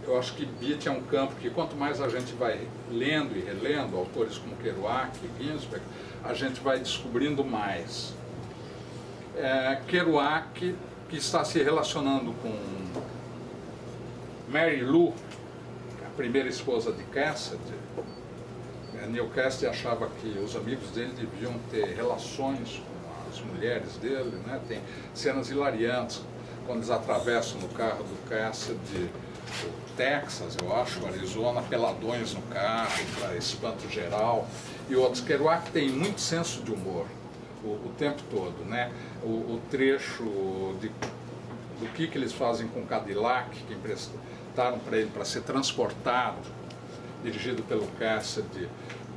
eu 0.07 0.17
acho 0.17 0.33
que 0.33 0.45
beat 0.45 0.87
é 0.87 0.91
um 0.91 1.01
campo 1.03 1.35
que, 1.35 1.49
quanto 1.49 1.75
mais 1.75 2.01
a 2.01 2.09
gente 2.09 2.33
vai 2.33 2.67
lendo 2.91 3.37
e 3.37 3.41
relendo 3.41 3.95
autores 3.95 4.37
como 4.37 4.55
Kerouac 4.57 5.17
e 5.23 5.43
Ginsberg, 5.43 5.85
a 6.23 6.33
gente 6.33 6.59
vai 6.59 6.79
descobrindo 6.79 7.43
mais. 7.43 8.13
É, 9.37 9.79
Kerouac, 9.87 10.75
que 11.09 11.17
está 11.17 11.43
se 11.45 11.61
relacionando 11.61 12.33
com 12.41 12.55
Mary 14.49 14.83
Lou, 14.83 15.13
primeira 16.15 16.47
esposa 16.47 16.91
de 16.91 17.03
Cassidy, 17.05 17.73
Neil 19.09 19.27
Cassidy 19.29 19.67
achava 19.67 20.07
que 20.21 20.27
os 20.39 20.55
amigos 20.55 20.91
dele 20.91 21.13
deviam 21.13 21.53
ter 21.69 21.95
relações 21.95 22.81
com 22.81 23.29
as 23.29 23.41
mulheres 23.41 23.97
dele, 23.97 24.37
né? 24.45 24.59
Tem 24.67 24.81
cenas 25.13 25.49
hilariantes 25.49 26.21
quando 26.65 26.79
eles 26.79 26.89
atravessam 26.89 27.59
no 27.59 27.67
carro 27.69 28.03
do 28.03 28.29
Cassidy 28.29 29.09
o 29.65 29.95
Texas, 29.97 30.55
eu 30.61 30.73
acho, 30.75 31.05
Arizona, 31.05 31.61
peladões 31.61 32.33
no 32.33 32.41
carro, 32.43 33.03
para 33.19 33.35
espanto 33.35 33.89
geral, 33.89 34.47
e 34.89 34.95
outros. 34.95 35.21
Kerouac 35.21 35.69
tem 35.71 35.89
muito 35.89 36.21
senso 36.21 36.61
de 36.61 36.71
humor 36.71 37.05
o, 37.63 37.67
o 37.67 37.93
tempo 37.97 38.21
todo, 38.29 38.65
né? 38.65 38.91
O, 39.21 39.27
o 39.27 39.61
trecho 39.69 40.23
de, 40.79 40.87
do 40.87 41.93
que, 41.93 42.07
que 42.07 42.17
eles 42.17 42.31
fazem 42.31 42.67
com 42.67 42.85
Cadillac, 42.85 43.49
que 43.63 43.73
empresta, 43.73 44.13
perguntaram 44.51 44.79
para 44.79 44.97
ele 44.97 45.09
para 45.11 45.25
ser 45.25 45.41
transportado, 45.41 46.37
dirigido 47.23 47.63
pelo 47.63 47.87
Cassidy, 47.99 48.67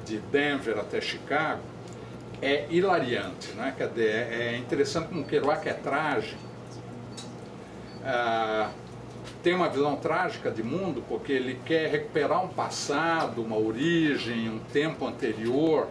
de 0.05 0.19
Denver 0.19 0.79
até 0.79 1.01
Chicago, 1.01 1.63
é 2.41 2.67
hilariante. 2.71 3.53
Né? 3.53 3.75
Quer 3.77 3.89
dizer, 3.89 4.11
é, 4.11 4.55
é 4.55 4.57
interessante 4.57 5.09
como 5.09 5.25
Kerouac 5.25 5.69
é 5.69 5.73
trágico. 5.73 6.43
Ah, 8.05 8.71
tem 9.43 9.55
uma 9.55 9.69
visão 9.69 9.97
trágica 9.97 10.51
de 10.51 10.63
mundo 10.63 11.03
porque 11.09 11.33
ele 11.33 11.59
quer 11.65 11.91
recuperar 11.91 12.45
um 12.45 12.49
passado, 12.49 13.43
uma 13.43 13.57
origem, 13.57 14.49
um 14.49 14.59
tempo 14.73 15.07
anterior, 15.07 15.89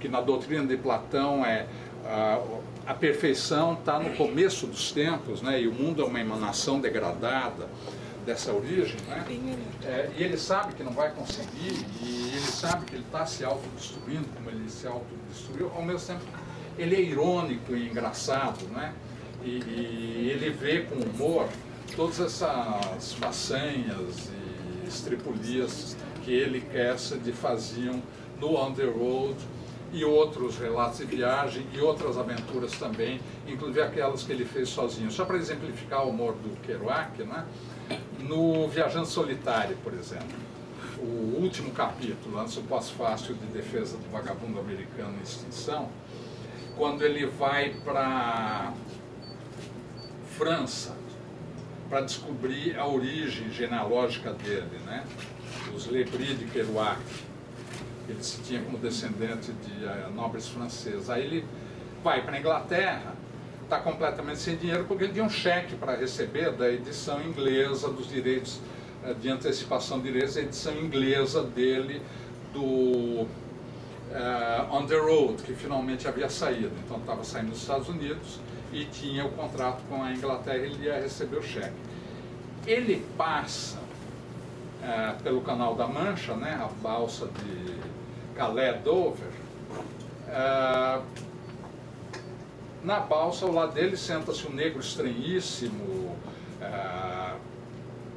que 0.00 0.08
na 0.08 0.20
doutrina 0.20 0.66
de 0.66 0.76
Platão 0.76 1.44
é 1.44 1.66
ah, 2.06 2.40
a 2.86 2.94
perfeição 2.94 3.74
está 3.74 3.98
no 3.98 4.16
começo 4.16 4.66
dos 4.66 4.90
tempos, 4.90 5.42
né? 5.42 5.60
e 5.60 5.68
o 5.68 5.72
mundo 5.72 6.02
é 6.02 6.04
uma 6.04 6.18
emanação 6.18 6.80
degradada 6.80 7.68
dessa 8.24 8.52
origem, 8.52 8.96
né? 9.08 9.24
É, 9.84 10.10
e 10.16 10.22
ele 10.22 10.36
sabe 10.36 10.74
que 10.74 10.82
não 10.82 10.92
vai 10.92 11.10
conseguir, 11.10 11.84
e 12.02 12.32
ele 12.34 12.40
sabe 12.40 12.84
que 12.84 12.94
ele 12.94 13.04
está 13.04 13.24
se 13.26 13.44
autodestruindo, 13.44 14.28
como 14.34 14.50
ele 14.50 14.68
se 14.68 14.86
autodestruiu, 14.86 15.70
ao 15.74 15.82
mesmo 15.82 16.06
tempo 16.06 16.24
ele 16.78 16.96
é 16.96 17.00
irônico 17.00 17.74
e 17.74 17.88
engraçado, 17.88 18.64
né? 18.68 18.94
E, 19.42 19.48
e 19.48 20.30
ele 20.32 20.50
vê 20.50 20.80
com 20.82 20.96
humor 20.96 21.48
todas 21.96 22.20
essas 22.20 23.12
façanhas 23.14 24.30
e 24.30 24.88
estripulias 24.88 25.96
que 26.22 26.32
ele 26.32 26.58
e 26.58 26.60
Cassidy 26.60 27.32
faziam 27.32 28.02
no 28.38 28.56
On 28.56 28.72
the 28.72 28.84
Road 28.84 29.36
e 29.92 30.04
outros 30.04 30.56
relatos 30.58 30.98
de 30.98 31.04
viagem 31.04 31.66
e 31.74 31.80
outras 31.80 32.16
aventuras 32.16 32.72
também, 32.72 33.20
inclusive 33.46 33.82
aquelas 33.82 34.22
que 34.22 34.32
ele 34.32 34.44
fez 34.44 34.68
sozinho. 34.68 35.10
Só 35.10 35.24
para 35.24 35.36
exemplificar 35.36 36.06
o 36.06 36.10
humor 36.10 36.34
do 36.34 36.56
Kerouac, 36.60 37.22
né? 37.24 37.44
No 38.30 38.68
Viajante 38.68 39.08
Solitário, 39.08 39.76
por 39.82 39.92
exemplo, 39.92 40.38
o 41.00 41.42
último 41.42 41.72
capítulo, 41.72 42.38
antes 42.38 42.54
do 42.54 42.62
pós-fácil 42.62 43.34
de 43.34 43.44
defesa 43.46 43.96
do 43.96 44.08
vagabundo 44.08 44.60
americano 44.60 45.16
em 45.18 45.22
extinção, 45.24 45.88
quando 46.76 47.02
ele 47.02 47.26
vai 47.26 47.74
para 47.84 48.72
França 50.38 50.96
para 51.88 52.02
descobrir 52.02 52.78
a 52.78 52.86
origem 52.86 53.50
genealógica 53.50 54.32
dele, 54.32 54.78
né? 54.86 55.04
Os 55.74 55.88
Lebris 55.88 56.38
de 56.38 56.44
Kerouac. 56.44 57.00
Ele 58.08 58.22
se 58.22 58.40
tinha 58.42 58.62
como 58.62 58.78
descendente 58.78 59.50
de 59.50 59.84
uh, 59.84 60.08
nobres 60.14 60.46
franceses. 60.46 61.10
Aí 61.10 61.24
ele 61.24 61.44
vai 62.04 62.22
para 62.22 62.36
a 62.36 62.38
Inglaterra, 62.38 63.12
está 63.70 63.78
completamente 63.78 64.40
sem 64.40 64.56
dinheiro 64.56 64.84
porque 64.84 65.04
ele 65.04 65.12
tinha 65.12 65.24
um 65.24 65.30
cheque 65.30 65.76
para 65.76 65.94
receber 65.94 66.50
da 66.50 66.68
edição 66.68 67.22
inglesa 67.22 67.88
dos 67.88 68.08
direitos 68.08 68.60
uh, 69.04 69.14
de 69.14 69.28
antecipação 69.30 70.00
de 70.00 70.10
direitos, 70.10 70.36
a 70.36 70.40
edição 70.40 70.74
inglesa 70.74 71.44
dele 71.44 72.02
do 72.52 73.22
uh, 73.22 73.28
On 74.72 74.84
the 74.86 74.98
Road, 74.98 75.40
que 75.44 75.54
finalmente 75.54 76.08
havia 76.08 76.28
saído. 76.28 76.72
Então 76.84 76.98
estava 76.98 77.22
saindo 77.22 77.50
dos 77.50 77.60
Estados 77.60 77.88
Unidos 77.88 78.40
e 78.72 78.84
tinha 78.86 79.24
o 79.24 79.30
contrato 79.30 79.82
com 79.88 80.02
a 80.02 80.10
Inglaterra, 80.12 80.58
ele 80.58 80.84
ia 80.84 81.00
receber 81.00 81.36
o 81.36 81.42
cheque. 81.42 81.72
Ele 82.66 83.06
passa 83.16 83.78
uh, 84.82 85.22
pelo 85.22 85.42
Canal 85.42 85.76
da 85.76 85.86
Mancha, 85.86 86.34
né, 86.34 86.60
a 86.60 86.66
balsa 86.82 87.26
de 87.26 87.76
Calais 88.34 88.82
Dover. 88.82 89.30
Uh, 90.26 91.29
na 92.82 93.00
balsa, 93.00 93.44
ao 93.44 93.52
lado 93.52 93.72
dele, 93.72 93.96
senta-se 93.96 94.46
um 94.46 94.52
negro 94.52 94.80
estranhíssimo, 94.80 96.16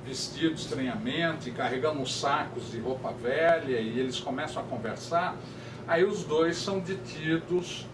vestido 0.05 0.55
estranhamente, 0.55 1.49
carregando 1.51 1.99
uns 1.99 2.19
sacos 2.19 2.71
de 2.71 2.79
roupa 2.79 3.11
velha, 3.11 3.79
e 3.79 3.99
eles 3.99 4.19
começam 4.19 4.61
a 4.61 4.65
conversar. 4.65 5.35
Aí 5.87 6.03
os 6.03 6.23
dois 6.23 6.57
são 6.57 6.79
detidos, 6.79 7.87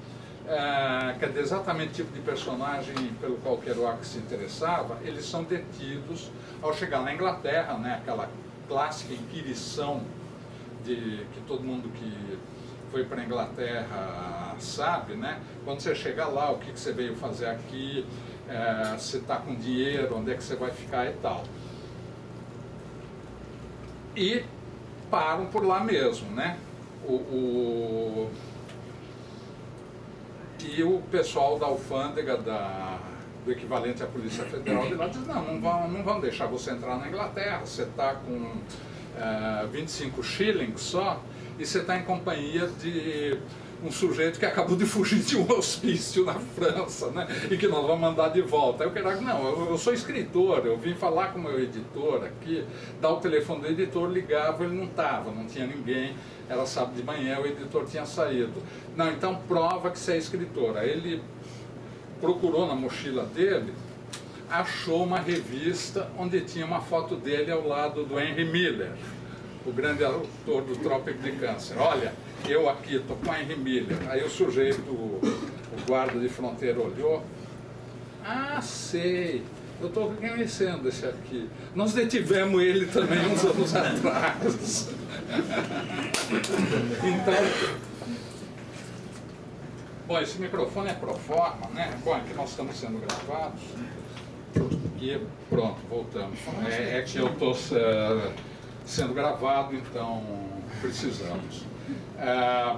é, 0.47 1.15
quer 1.19 1.35
exatamente 1.37 1.89
o 1.89 1.93
tipo 1.93 2.11
de 2.11 2.19
personagem 2.19 2.95
pelo 3.21 3.37
qual 3.37 3.57
Kerouac 3.57 4.05
se 4.05 4.17
interessava, 4.17 4.97
eles 5.03 5.25
são 5.25 5.43
detidos 5.43 6.31
ao 6.61 6.73
chegar 6.73 7.01
na 7.01 7.13
Inglaterra, 7.13 7.77
né, 7.77 7.99
aquela 8.01 8.29
clássica 8.67 9.13
inquirição 9.13 10.01
de, 10.83 11.25
que 11.33 11.41
todo 11.47 11.63
mundo 11.63 11.89
que 11.89 12.39
foi 12.91 13.05
para 13.05 13.21
a 13.21 13.25
Inglaterra 13.25 14.55
sabe, 14.59 15.13
né? 15.13 15.39
Quando 15.63 15.79
você 15.79 15.95
chega 15.95 16.25
lá, 16.27 16.51
o 16.51 16.57
que, 16.57 16.71
que 16.71 16.79
você 16.79 16.91
veio 16.91 17.15
fazer 17.15 17.47
aqui, 17.47 18.05
é, 18.47 18.97
você 18.97 19.17
está 19.17 19.37
com 19.37 19.55
dinheiro, 19.55 20.17
onde 20.17 20.31
é 20.31 20.35
que 20.35 20.43
você 20.43 20.55
vai 20.55 20.71
ficar 20.71 21.05
e 21.05 21.13
tal. 21.21 21.43
E 24.15 24.43
param 25.09 25.45
por 25.45 25.65
lá 25.65 25.81
mesmo, 25.81 26.29
né? 26.31 26.57
o, 27.09 27.13
o, 27.13 28.31
e 30.63 30.83
o 30.83 31.01
pessoal 31.11 31.57
da 31.57 31.65
alfândega, 31.65 32.37
da, 32.37 32.99
do 33.45 33.51
equivalente 33.51 34.03
à 34.03 34.05
Polícia 34.05 34.43
Federal 34.45 34.87
de 34.87 34.93
lá, 34.93 35.07
diz, 35.07 35.25
não, 35.25 35.43
não 35.43 35.61
vão, 35.61 35.87
não 35.87 36.03
vão 36.03 36.19
deixar 36.19 36.45
você 36.45 36.71
entrar 36.71 36.97
na 36.97 37.07
Inglaterra, 37.07 37.59
você 37.59 37.83
está 37.83 38.13
com 38.15 38.51
eh, 39.17 39.67
25 39.71 40.21
shillings 40.21 40.81
só, 40.81 41.21
e 41.59 41.65
você 41.65 41.79
está 41.79 41.97
em 41.97 42.03
companhia 42.03 42.67
de 42.81 43.37
um 43.83 43.91
sujeito 43.91 44.39
que 44.39 44.45
acabou 44.45 44.75
de 44.75 44.85
fugir 44.85 45.19
de 45.19 45.37
um 45.37 45.49
hospício 45.51 46.25
na 46.25 46.33
França, 46.33 47.11
né? 47.11 47.27
E 47.49 47.57
que 47.57 47.67
nós 47.67 47.85
vamos 47.85 48.01
mandar 48.01 48.29
de 48.29 48.41
volta. 48.41 48.83
Aí 48.83 48.89
o 48.89 49.21
não, 49.21 49.47
eu, 49.47 49.69
eu, 49.71 49.77
sou 49.77 49.93
escritor, 49.93 50.65
eu 50.65 50.77
vim 50.77 50.95
falar 50.95 51.27
com 51.33 51.39
o 51.39 51.43
meu 51.43 51.59
editor 51.61 52.25
aqui, 52.25 52.65
dar 53.01 53.11
o 53.11 53.17
telefone 53.17 53.61
do 53.61 53.67
editor, 53.67 54.09
ligava, 54.09 54.63
ele 54.63 54.75
não 54.75 54.85
estava, 54.85 55.31
não 55.31 55.45
tinha 55.45 55.65
ninguém, 55.65 56.15
era 56.49 56.65
sábado 56.65 56.95
de 56.95 57.03
manhã, 57.03 57.39
o 57.39 57.45
editor 57.45 57.85
tinha 57.85 58.05
saído. 58.05 58.61
Não, 58.95 59.09
então 59.11 59.35
prova 59.47 59.89
que 59.91 59.99
você 59.99 60.13
é 60.13 60.17
escritora. 60.17 60.85
Ele 60.85 61.21
procurou 62.19 62.67
na 62.67 62.75
mochila 62.75 63.23
dele, 63.25 63.73
achou 64.49 65.03
uma 65.03 65.19
revista 65.19 66.09
onde 66.17 66.41
tinha 66.41 66.65
uma 66.65 66.81
foto 66.81 67.15
dele 67.15 67.51
ao 67.51 67.65
lado 67.65 68.03
do 68.03 68.19
Henry 68.19 68.45
Miller, 68.45 68.91
o 69.65 69.71
grande 69.71 70.03
autor 70.03 70.63
do 70.63 70.75
Trópico 70.77 71.21
de 71.21 71.31
Câncer. 71.33 71.77
Olha, 71.77 72.13
eu 72.47 72.69
aqui 72.69 72.95
estou 72.95 73.17
com 73.17 73.31
a 73.31 73.41
Henry 73.41 73.57
Miller. 73.57 73.97
Aí 74.09 74.23
o 74.23 74.29
sujeito, 74.29 74.81
o, 74.89 75.19
o 75.23 75.85
guarda 75.87 76.19
de 76.19 76.29
fronteira 76.29 76.79
olhou. 76.79 77.23
Ah, 78.23 78.61
sei. 78.61 79.43
Eu 79.81 79.87
estou 79.87 80.09
reconhecendo 80.09 80.87
esse 80.89 81.05
aqui. 81.05 81.49
Nós 81.73 81.93
detivemos 81.93 82.61
ele 82.61 82.85
também 82.87 83.25
uns 83.27 83.45
anos 83.45 83.75
atrás. 83.75 84.89
então, 86.99 87.33
bom, 90.05 90.19
esse 90.19 90.39
microfone 90.39 90.89
é 90.89 90.93
pro 90.93 91.13
forma, 91.13 91.67
né? 91.73 91.97
Bom, 92.03 92.13
aqui 92.13 92.33
nós 92.33 92.49
estamos 92.49 92.77
sendo 92.77 92.99
gravados. 92.99 93.61
E 94.99 95.17
pronto, 95.49 95.79
voltamos. 95.89 96.37
É, 96.67 96.97
é 96.97 97.01
que 97.03 97.17
eu 97.17 97.27
estou 97.27 97.55
eh, 97.71 98.33
sendo 98.89 99.13
gravado, 99.13 99.75
então 99.75 100.23
precisamos. 100.81 101.63
É... 102.17 102.75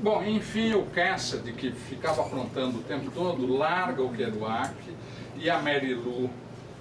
Bom, 0.00 0.22
enfim, 0.24 0.72
o 0.74 0.86
Cassidy, 0.86 1.52
que 1.52 1.72
ficava 1.72 2.22
aprontando 2.22 2.78
o 2.78 2.82
tempo 2.82 3.10
todo, 3.10 3.46
larga 3.46 4.02
o 4.02 4.10
Kerouac 4.10 4.74
e 5.36 5.50
a 5.50 5.60
Mary 5.60 5.94
Lou 5.94 6.30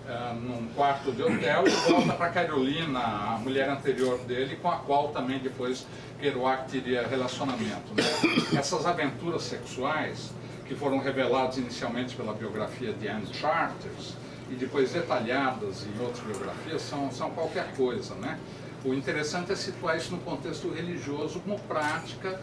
é, 0.08 0.34
num 0.34 0.68
quarto 0.74 1.12
de 1.12 1.22
hotel 1.22 1.68
e 1.68 1.70
volta 1.70 2.14
para 2.14 2.30
Carolina, 2.30 3.00
a 3.00 3.38
mulher 3.40 3.68
anterior 3.70 4.18
dele, 4.20 4.56
com 4.56 4.70
a 4.70 4.78
qual 4.78 5.10
também 5.10 5.40
depois 5.40 5.86
Kerouac 6.22 6.72
teria 6.72 7.06
relacionamento. 7.06 7.94
Né? 7.94 8.58
Essas 8.58 8.86
aventuras 8.86 9.44
sexuais, 9.44 10.32
que 10.66 10.76
foram 10.76 11.00
reveladas 11.00 11.58
inicialmente 11.58 12.16
pela 12.16 12.34
biografia 12.34 12.94
de 12.94 13.08
Anne 13.08 13.28
Charters 13.34 14.16
e 14.52 14.56
depois 14.56 14.92
detalhadas 14.92 15.86
em 15.86 16.02
outras 16.02 16.24
biografias, 16.26 16.82
são, 16.82 17.12
são 17.12 17.30
qualquer 17.32 17.74
coisa, 17.76 18.16
né? 18.16 18.40
O 18.84 18.94
interessante 18.94 19.52
é 19.52 19.56
situar 19.56 19.98
isso 19.98 20.12
no 20.12 20.20
contexto 20.20 20.70
religioso 20.70 21.40
como 21.42 21.60
prática 21.60 22.40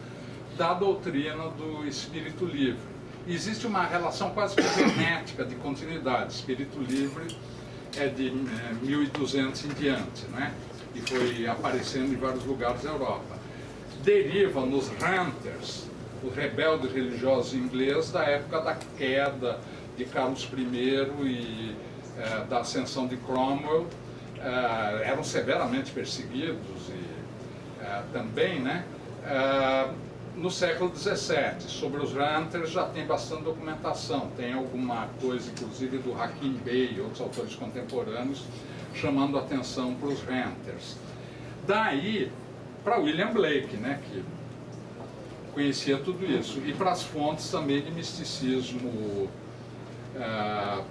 da 0.57 0.75
doutrina 0.75 1.49
do 1.49 1.87
espírito 1.87 2.45
livre. 2.45 2.97
Existe 3.27 3.67
uma 3.67 3.85
relação 3.85 4.31
quase 4.31 4.55
que 4.57 4.63
genética 4.63 5.45
de 5.45 5.55
continuidade. 5.57 6.35
Espírito 6.35 6.79
livre 6.79 7.37
é 7.97 8.09
de 8.09 8.29
é, 8.29 8.75
1200 8.83 9.65
em 9.65 9.69
diante, 9.71 10.27
né? 10.27 10.53
e 10.97 11.01
foi 11.01 11.47
aparecendo 11.47 12.13
em 12.13 12.17
vários 12.17 12.45
lugares 12.45 12.83
da 12.83 12.91
Europa. 12.91 13.37
Deriva 14.03 14.65
nos 14.65 14.89
Hunters, 14.89 15.87
os 16.23 16.35
rebeldes 16.35 16.93
religiosos 16.93 17.55
ingleses, 17.55 18.11
da 18.11 18.25
época 18.25 18.61
da 18.61 18.75
queda 18.97 19.61
de 19.97 20.05
Carlos 20.05 20.49
I 20.57 20.67
e 21.25 21.77
é, 22.19 22.45
da 22.45 22.61
ascensão 22.61 23.07
de 23.07 23.17
Cromwell, 23.17 23.83
uh, 23.83 25.03
eram 25.03 25.23
severamente 25.25 25.93
perseguidos 25.93 26.89
e 26.89 27.83
uh, 27.83 28.03
também, 28.13 28.61
né? 28.61 28.85
Uh, 29.25 30.07
no 30.37 30.51
século 30.51 30.95
XVII, 30.95 31.61
sobre 31.67 32.03
os 32.03 32.13
Hunters 32.13 32.71
já 32.71 32.85
tem 32.85 33.07
bastante 33.07 33.45
documentação, 33.45 34.31
tem 34.37 34.53
alguma 34.53 35.09
coisa, 35.19 35.51
inclusive, 35.51 35.97
do 35.99 36.13
Hakim 36.13 36.53
Bey 36.63 36.95
e 36.95 37.01
outros 37.01 37.23
autores 37.23 37.55
contemporâneos, 37.55 38.45
chamando 38.95 39.39
atenção 39.39 39.95
para 39.95 40.09
os 40.09 40.21
Hunters. 40.23 40.97
Daí, 41.67 42.31
para 42.85 42.99
William 42.99 43.33
Blake, 43.33 43.79
né, 43.79 43.99
que 44.05 44.23
conhecia 45.55 45.97
tudo 45.97 46.25
isso, 46.27 46.61
e 46.67 46.75
para 46.75 46.93
as 46.93 47.03
fontes 47.03 47.51
também 47.51 47.81
de 47.81 47.91
misticismo 47.91 48.91
uh, 48.91 50.85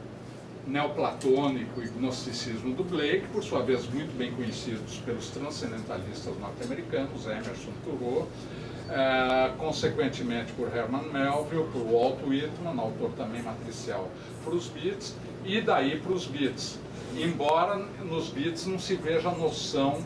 neoplatônico 0.68 1.82
e 1.82 1.88
gnosticismo 1.88 2.74
do 2.74 2.84
Blake, 2.84 3.28
por 3.32 3.44
sua 3.44 3.62
vez 3.62 3.88
muito 3.88 4.16
bem 4.18 4.32
conhecidos 4.32 4.98
pelos 5.06 5.30
transcendentalistas 5.30 6.38
norte-americanos, 6.40 7.26
Emerson 7.26 7.72
Thoreau, 7.84 8.24
uh, 8.24 9.56
consequentemente 9.58 10.52
por 10.54 10.76
Herman 10.76 11.04
Melville, 11.12 11.68
por 11.72 11.84
Walt 11.84 12.18
Whitman, 12.26 12.80
autor 12.80 13.12
também 13.12 13.42
matricial 13.44 14.10
para 14.44 14.56
os 14.56 14.68
Beats, 14.68 15.16
e 15.44 15.62
daí 15.62 16.00
para 16.00 16.14
os 16.14 16.26
Beats. 16.26 16.80
Embora 17.16 17.78
nos 18.04 18.30
Beats 18.30 18.66
não 18.66 18.80
se 18.80 18.96
veja 18.96 19.30
noção, 19.32 20.04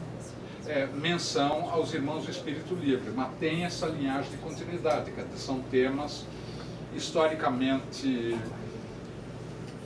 é, 0.68 0.86
menção 0.86 1.70
aos 1.72 1.94
irmãos 1.94 2.26
do 2.26 2.32
Espírito 2.32 2.76
Livre, 2.76 3.12
mas 3.16 3.30
tem 3.40 3.64
essa 3.64 3.88
linhagem 3.88 4.30
de 4.30 4.38
continuidade, 4.38 5.12
que 5.12 5.40
são 5.40 5.62
temas 5.72 6.26
historicamente 6.96 8.38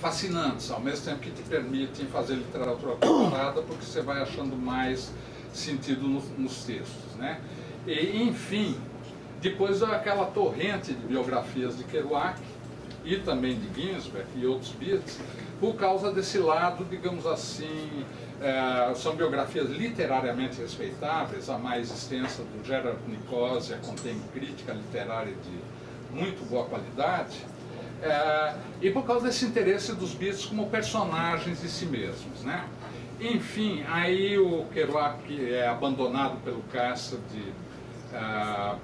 fascinantes, 0.03 0.69
ao 0.69 0.81
mesmo 0.81 1.05
tempo 1.05 1.19
que 1.21 1.31
te 1.31 1.41
permitem 1.43 2.05
fazer 2.07 2.35
literatura 2.35 2.97
comparada, 2.97 3.61
porque 3.61 3.85
você 3.85 4.01
vai 4.01 4.21
achando 4.21 4.53
mais 4.57 5.13
sentido 5.53 6.05
no, 6.05 6.19
nos 6.37 6.65
textos. 6.65 7.15
Né? 7.17 7.39
E, 7.87 8.21
enfim, 8.21 8.77
depois 9.39 9.81
aquela 9.81 10.25
torrente 10.25 10.93
de 10.93 11.07
biografias 11.07 11.77
de 11.77 11.85
Kerouac 11.85 12.37
e 13.05 13.15
também 13.19 13.57
de 13.57 13.81
Ginsberg 13.81 14.27
e 14.35 14.45
outros 14.45 14.71
Beats, 14.73 15.21
por 15.61 15.75
causa 15.75 16.11
desse 16.11 16.37
lado, 16.37 16.83
digamos 16.83 17.25
assim, 17.25 18.05
é, 18.41 18.93
são 18.95 19.15
biografias 19.15 19.69
literariamente 19.69 20.59
respeitáveis, 20.59 21.49
a 21.49 21.57
mais 21.57 21.89
extensa 21.89 22.43
do 22.43 22.65
Gerard 22.65 22.99
Nicosia 23.07 23.77
contém 23.77 24.19
crítica 24.33 24.73
literária 24.73 25.33
de 25.33 26.19
muito 26.19 26.47
boa 26.49 26.65
qualidade, 26.65 27.37
É, 28.03 28.55
e 28.81 28.91
por 28.91 29.05
causa 29.05 29.27
desse 29.27 29.45
interesse 29.45 29.95
dos 29.95 30.13
Beatles 30.13 30.45
como 30.45 30.69
personagens 30.69 31.61
de 31.61 31.69
si 31.69 31.85
mesmos, 31.85 32.43
né? 32.43 32.67
Enfim, 33.17 33.81
aí 33.87 34.37
o 34.37 34.65
Kerouac 34.73 35.23
é 35.49 35.65
abandonado 35.65 36.35
pelo 36.43 36.61
Cassidy 36.63 37.53
uh, 38.11 38.77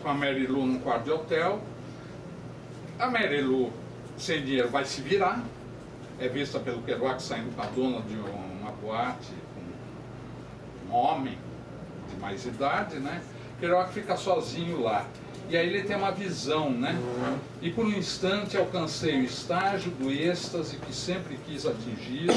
com 0.00 0.08
a 0.08 0.14
Mary 0.14 0.46
Lou 0.46 0.64
num 0.64 0.78
quarto 0.78 1.04
de 1.04 1.10
hotel. 1.10 1.60
A 2.96 3.10
Mary 3.10 3.42
Lou, 3.42 3.72
sem 4.16 4.44
dinheiro, 4.44 4.68
vai 4.68 4.84
se 4.84 5.00
virar. 5.02 5.42
É 6.20 6.28
vista 6.28 6.60
pelo 6.60 6.80
Kerouac 6.82 7.20
saindo 7.20 7.52
com 7.56 7.62
a 7.62 7.66
dona 7.66 8.02
de 8.02 8.14
uma 8.14 8.70
boate 8.70 9.32
com 10.88 10.92
um 10.92 10.96
homem 10.96 11.36
de 12.08 12.20
mais 12.20 12.46
idade, 12.46 13.00
né? 13.00 13.20
Kerouac 13.58 13.92
fica 13.92 14.16
sozinho 14.16 14.80
lá. 14.80 15.04
E 15.50 15.56
aí 15.56 15.66
ele 15.66 15.82
tem 15.82 15.96
uma 15.96 16.12
visão, 16.12 16.70
né? 16.70 16.96
E 17.60 17.70
por 17.70 17.84
um 17.84 17.90
instante 17.90 18.56
alcancei 18.56 19.20
o 19.20 19.24
estágio 19.24 19.90
do 19.90 20.08
êxtase 20.08 20.76
que 20.76 20.94
sempre 20.94 21.36
quis 21.44 21.66
atingir, 21.66 22.28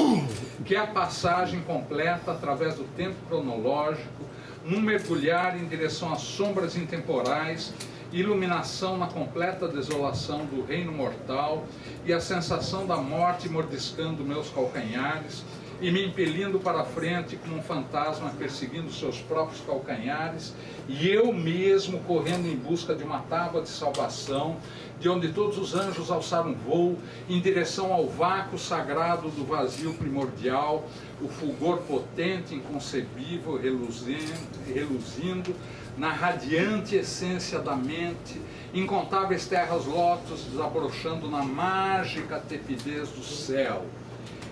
que 0.64 0.74
é 0.74 0.80
a 0.80 0.86
passagem 0.88 1.60
completa 1.60 2.32
através 2.32 2.74
do 2.74 2.82
tempo 2.96 3.14
cronológico, 3.28 4.24
num 4.64 4.80
mergulhar 4.80 5.56
em 5.56 5.64
direção 5.68 6.12
às 6.12 6.22
sombras 6.22 6.76
intemporais, 6.76 7.72
iluminação 8.12 8.96
na 8.96 9.06
completa 9.06 9.68
desolação 9.68 10.44
do 10.46 10.64
reino 10.64 10.90
mortal 10.90 11.64
e 12.04 12.12
a 12.12 12.20
sensação 12.20 12.84
da 12.84 12.96
morte 12.96 13.48
mordiscando 13.48 14.24
meus 14.24 14.48
calcanhares 14.50 15.44
e 15.84 15.90
me 15.90 16.02
impelindo 16.02 16.58
para 16.58 16.82
frente 16.82 17.36
como 17.36 17.58
um 17.58 17.62
fantasma 17.62 18.30
perseguindo 18.38 18.90
seus 18.90 19.20
próprios 19.20 19.60
calcanhares, 19.60 20.54
e 20.88 21.06
eu 21.06 21.30
mesmo 21.30 22.00
correndo 22.00 22.48
em 22.48 22.56
busca 22.56 22.94
de 22.94 23.04
uma 23.04 23.18
tábua 23.18 23.60
de 23.60 23.68
salvação, 23.68 24.56
de 24.98 25.10
onde 25.10 25.30
todos 25.34 25.58
os 25.58 25.74
anjos 25.74 26.10
alçaram 26.10 26.54
voo 26.54 26.96
em 27.28 27.38
direção 27.38 27.92
ao 27.92 28.08
vácuo 28.08 28.58
sagrado 28.58 29.28
do 29.28 29.44
vazio 29.44 29.92
primordial, 29.92 30.88
o 31.20 31.28
fulgor 31.28 31.82
potente, 31.82 32.54
inconcebível, 32.54 33.60
reluzindo, 33.60 35.54
na 35.98 36.10
radiante 36.12 36.96
essência 36.96 37.58
da 37.58 37.76
mente, 37.76 38.40
incontáveis 38.72 39.46
terras 39.46 39.84
lotos 39.84 40.44
desabrochando 40.44 41.30
na 41.30 41.44
mágica 41.44 42.40
tepidez 42.40 43.10
do 43.10 43.22
céu 43.22 43.84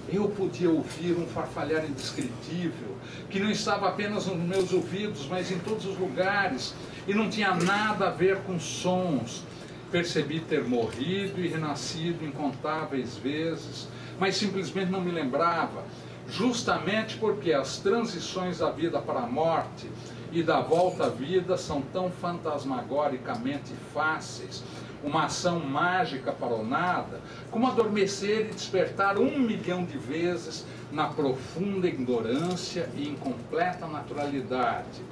eu 0.08 0.28
podia 0.28 0.70
ouvir 0.70 1.16
um 1.18 1.26
farfalhar 1.26 1.84
indescritível, 1.84 2.96
que 3.30 3.38
não 3.38 3.50
estava 3.50 3.88
apenas 3.88 4.26
nos 4.26 4.36
meus 4.36 4.72
ouvidos, 4.72 5.26
mas 5.28 5.50
em 5.50 5.58
todos 5.58 5.86
os 5.86 5.98
lugares, 5.98 6.74
e 7.06 7.14
não 7.14 7.28
tinha 7.28 7.54
nada 7.54 8.08
a 8.08 8.10
ver 8.10 8.38
com 8.38 8.58
sons. 8.58 9.42
Percebi 9.90 10.40
ter 10.40 10.64
morrido 10.64 11.40
e 11.40 11.48
renascido 11.48 12.24
incontáveis 12.24 13.16
vezes, 13.16 13.88
mas 14.18 14.36
simplesmente 14.36 14.90
não 14.90 15.00
me 15.00 15.10
lembrava, 15.10 15.84
justamente 16.28 17.18
porque 17.18 17.52
as 17.52 17.78
transições 17.78 18.58
da 18.58 18.70
vida 18.70 19.00
para 19.00 19.20
a 19.20 19.26
morte 19.26 19.86
e 20.32 20.42
da 20.42 20.60
volta 20.60 21.06
à 21.06 21.08
vida 21.10 21.58
são 21.58 21.82
tão 21.92 22.10
fantasmagoricamente 22.10 23.72
fáceis 23.92 24.62
uma 25.02 25.24
ação 25.24 25.60
mágica 25.60 26.32
para 26.32 26.54
o 26.54 26.64
nada, 26.64 27.20
como 27.50 27.66
adormecer 27.66 28.48
e 28.50 28.54
despertar 28.54 29.18
um 29.18 29.38
milhão 29.38 29.84
de 29.84 29.98
vezes 29.98 30.64
na 30.90 31.06
profunda 31.06 31.86
ignorância 31.86 32.88
e 32.96 33.08
incompleta 33.08 33.86
naturalidade. 33.86 35.02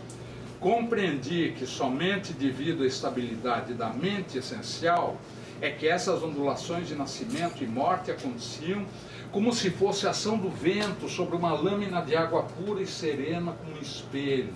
Compreendi 0.61 1.55
que 1.57 1.67
somente 1.67 2.33
devido 2.33 2.83
à 2.83 2.87
estabilidade 2.87 3.75
da 3.75 3.89
mente 3.89 4.39
essencial 4.39 5.17
é 5.61 5.71
que 5.71 5.89
essas 5.89 6.23
ondulações 6.23 6.87
de 6.87 6.95
nascimento 6.95 7.65
e 7.65 7.67
morte 7.67 8.11
aconteciam 8.11 8.85
como 9.33 9.53
se 9.55 9.71
fosse 9.71 10.07
a 10.07 10.11
ação 10.11 10.37
do 10.37 10.51
vento 10.51 11.09
sobre 11.09 11.37
uma 11.37 11.53
lâmina 11.53 12.03
de 12.03 12.17
água 12.17 12.43
pura 12.43 12.83
e 12.83 12.87
serena 12.87 13.53
como 13.53 13.77
um 13.77 13.81
espelho. 13.81 14.53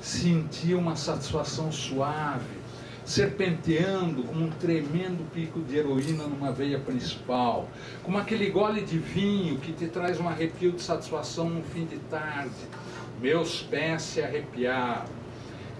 Senti 0.00 0.74
uma 0.74 0.96
satisfação 0.96 1.70
suave 1.72 2.63
serpenteando 3.04 4.22
como 4.22 4.46
um 4.46 4.50
tremendo 4.50 5.28
pico 5.30 5.60
de 5.60 5.76
heroína 5.76 6.24
numa 6.24 6.50
veia 6.50 6.78
principal, 6.78 7.68
como 8.02 8.16
aquele 8.16 8.50
gole 8.50 8.80
de 8.80 8.98
vinho 8.98 9.58
que 9.58 9.72
te 9.72 9.86
traz 9.88 10.18
um 10.18 10.28
arrepio 10.28 10.72
de 10.72 10.82
satisfação 10.82 11.50
no 11.50 11.62
fim 11.62 11.84
de 11.84 11.98
tarde. 11.98 12.54
Meus 13.20 13.62
pés 13.62 14.02
se 14.02 14.22
arrepiaram. 14.22 15.12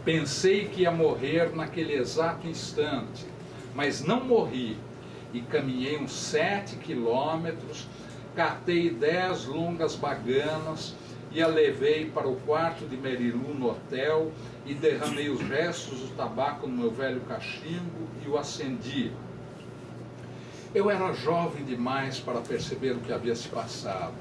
Pensei 0.05 0.67
que 0.67 0.83
ia 0.83 0.91
morrer 0.91 1.55
naquele 1.57 1.95
exato 1.95 2.47
instante, 2.47 3.25
mas 3.75 4.05
não 4.05 4.23
morri 4.23 4.77
e 5.33 5.41
caminhei 5.41 5.99
uns 5.99 6.13
sete 6.13 6.77
quilômetros, 6.77 7.89
catei 8.37 8.91
dez 8.91 9.47
longas 9.47 9.97
baganas 9.97 10.95
e 11.35 11.42
a 11.42 11.49
levei 11.49 12.07
para 12.07 12.29
o 12.29 12.37
quarto 12.37 12.87
de 12.87 12.97
Merilu 12.97 13.53
no 13.55 13.70
hotel 13.70 14.31
e 14.64 14.73
derramei 14.73 15.29
os 15.29 15.42
restos 15.42 15.99
do 15.99 16.16
tabaco 16.16 16.68
no 16.68 16.77
meu 16.77 16.90
velho 16.92 17.20
cachimbo 17.23 18.09
e 18.25 18.29
o 18.29 18.38
acendi. 18.38 19.11
Eu 20.73 20.88
era 20.88 21.12
jovem 21.12 21.64
demais 21.64 22.20
para 22.20 22.40
perceber 22.40 22.92
o 22.92 23.01
que 23.01 23.12
havia 23.12 23.35
se 23.35 23.49
passado. 23.49 24.14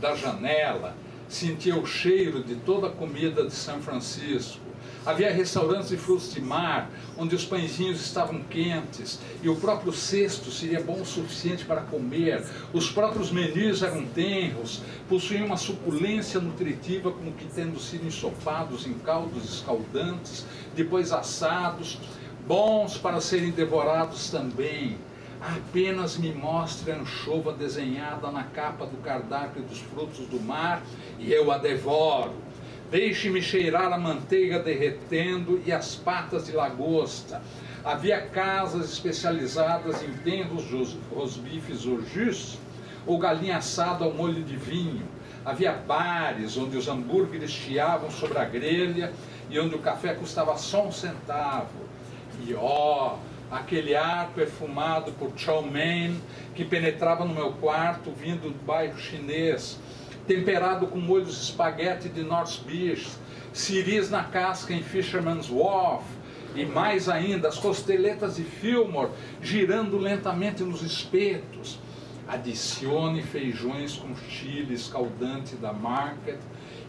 Da 0.00 0.16
janela, 0.16 0.96
sentia 1.28 1.76
o 1.76 1.86
cheiro 1.86 2.42
de 2.42 2.56
toda 2.56 2.88
a 2.88 2.90
comida 2.90 3.46
de 3.46 3.54
São 3.54 3.80
Francisco 3.80 4.69
Havia 5.04 5.32
restaurantes 5.32 5.88
de 5.88 5.96
frutos 5.96 6.34
de 6.34 6.42
mar, 6.42 6.90
onde 7.16 7.34
os 7.34 7.42
pãezinhos 7.42 8.02
estavam 8.02 8.42
quentes 8.42 9.18
e 9.42 9.48
o 9.48 9.56
próprio 9.56 9.94
cesto 9.94 10.50
seria 10.50 10.82
bom 10.82 11.00
o 11.00 11.06
suficiente 11.06 11.64
para 11.64 11.80
comer. 11.80 12.44
Os 12.70 12.90
próprios 12.90 13.30
menus 13.30 13.82
eram 13.82 14.04
tenros, 14.04 14.82
possuíam 15.08 15.46
uma 15.46 15.56
suculência 15.56 16.38
nutritiva, 16.38 17.10
como 17.10 17.32
que 17.32 17.46
tendo 17.46 17.80
sido 17.80 18.06
ensopados 18.06 18.86
em 18.86 18.92
caldos 18.92 19.54
escaldantes, 19.54 20.44
depois 20.76 21.12
assados, 21.12 21.98
bons 22.46 22.98
para 22.98 23.22
serem 23.22 23.52
devorados 23.52 24.30
também. 24.30 24.98
Apenas 25.40 26.18
me 26.18 26.30
mostre 26.30 26.92
a 26.92 26.96
anchova 26.96 27.54
desenhada 27.54 28.30
na 28.30 28.44
capa 28.44 28.84
do 28.84 28.98
cardápio 28.98 29.62
dos 29.62 29.78
frutos 29.78 30.26
do 30.26 30.38
mar 30.38 30.82
e 31.18 31.32
eu 31.32 31.50
a 31.50 31.56
devoro 31.56 32.49
Deixe-me 32.90 33.40
cheirar 33.40 33.92
a 33.92 33.98
manteiga 33.98 34.58
derretendo 34.58 35.62
e 35.64 35.70
as 35.70 35.94
patas 35.94 36.46
de 36.46 36.52
lagosta. 36.52 37.40
Havia 37.84 38.20
casas 38.20 38.92
especializadas 38.92 40.02
em 40.02 40.12
tenros 40.24 40.96
rosbifes 41.14 41.84
urgis 41.84 42.58
ou 43.06 43.16
galinha 43.16 43.58
assada 43.58 44.04
ao 44.04 44.12
molho 44.12 44.42
de 44.42 44.56
vinho. 44.56 45.06
Havia 45.44 45.72
bares 45.72 46.56
onde 46.56 46.76
os 46.76 46.88
hambúrgueres 46.88 47.52
chiavam 47.52 48.10
sobre 48.10 48.38
a 48.38 48.44
grelha 48.44 49.12
e 49.48 49.58
onde 49.60 49.76
o 49.76 49.78
café 49.78 50.12
custava 50.12 50.58
só 50.58 50.84
um 50.84 50.92
centavo. 50.92 51.88
E 52.44 52.52
ó, 52.54 53.14
oh, 53.14 53.54
aquele 53.54 53.94
ar 53.94 54.30
perfumado 54.34 55.12
por 55.12 55.32
chow 55.36 55.62
mein 55.62 56.20
que 56.56 56.64
penetrava 56.64 57.24
no 57.24 57.34
meu 57.34 57.52
quarto 57.52 58.10
vindo 58.10 58.50
do 58.50 58.64
bairro 58.64 58.98
chinês 58.98 59.78
temperado 60.30 60.86
com 60.86 61.00
molhos 61.00 61.42
espaguete 61.42 62.08
de 62.08 62.22
North 62.22 62.60
Beach, 62.64 63.04
ciris 63.52 64.10
na 64.10 64.22
casca 64.22 64.72
em 64.72 64.80
Fisherman's 64.80 65.50
Wharf, 65.50 66.04
e 66.54 66.64
mais 66.64 67.08
ainda 67.08 67.48
as 67.48 67.58
costeletas 67.58 68.36
de 68.36 68.44
Fillmore 68.44 69.10
girando 69.42 69.98
lentamente 69.98 70.62
nos 70.62 70.82
espetos. 70.82 71.80
Adicione 72.28 73.24
feijões 73.24 73.96
com 73.96 74.14
chile 74.14 74.72
escaldante 74.72 75.56
da 75.56 75.72
Market 75.72 76.38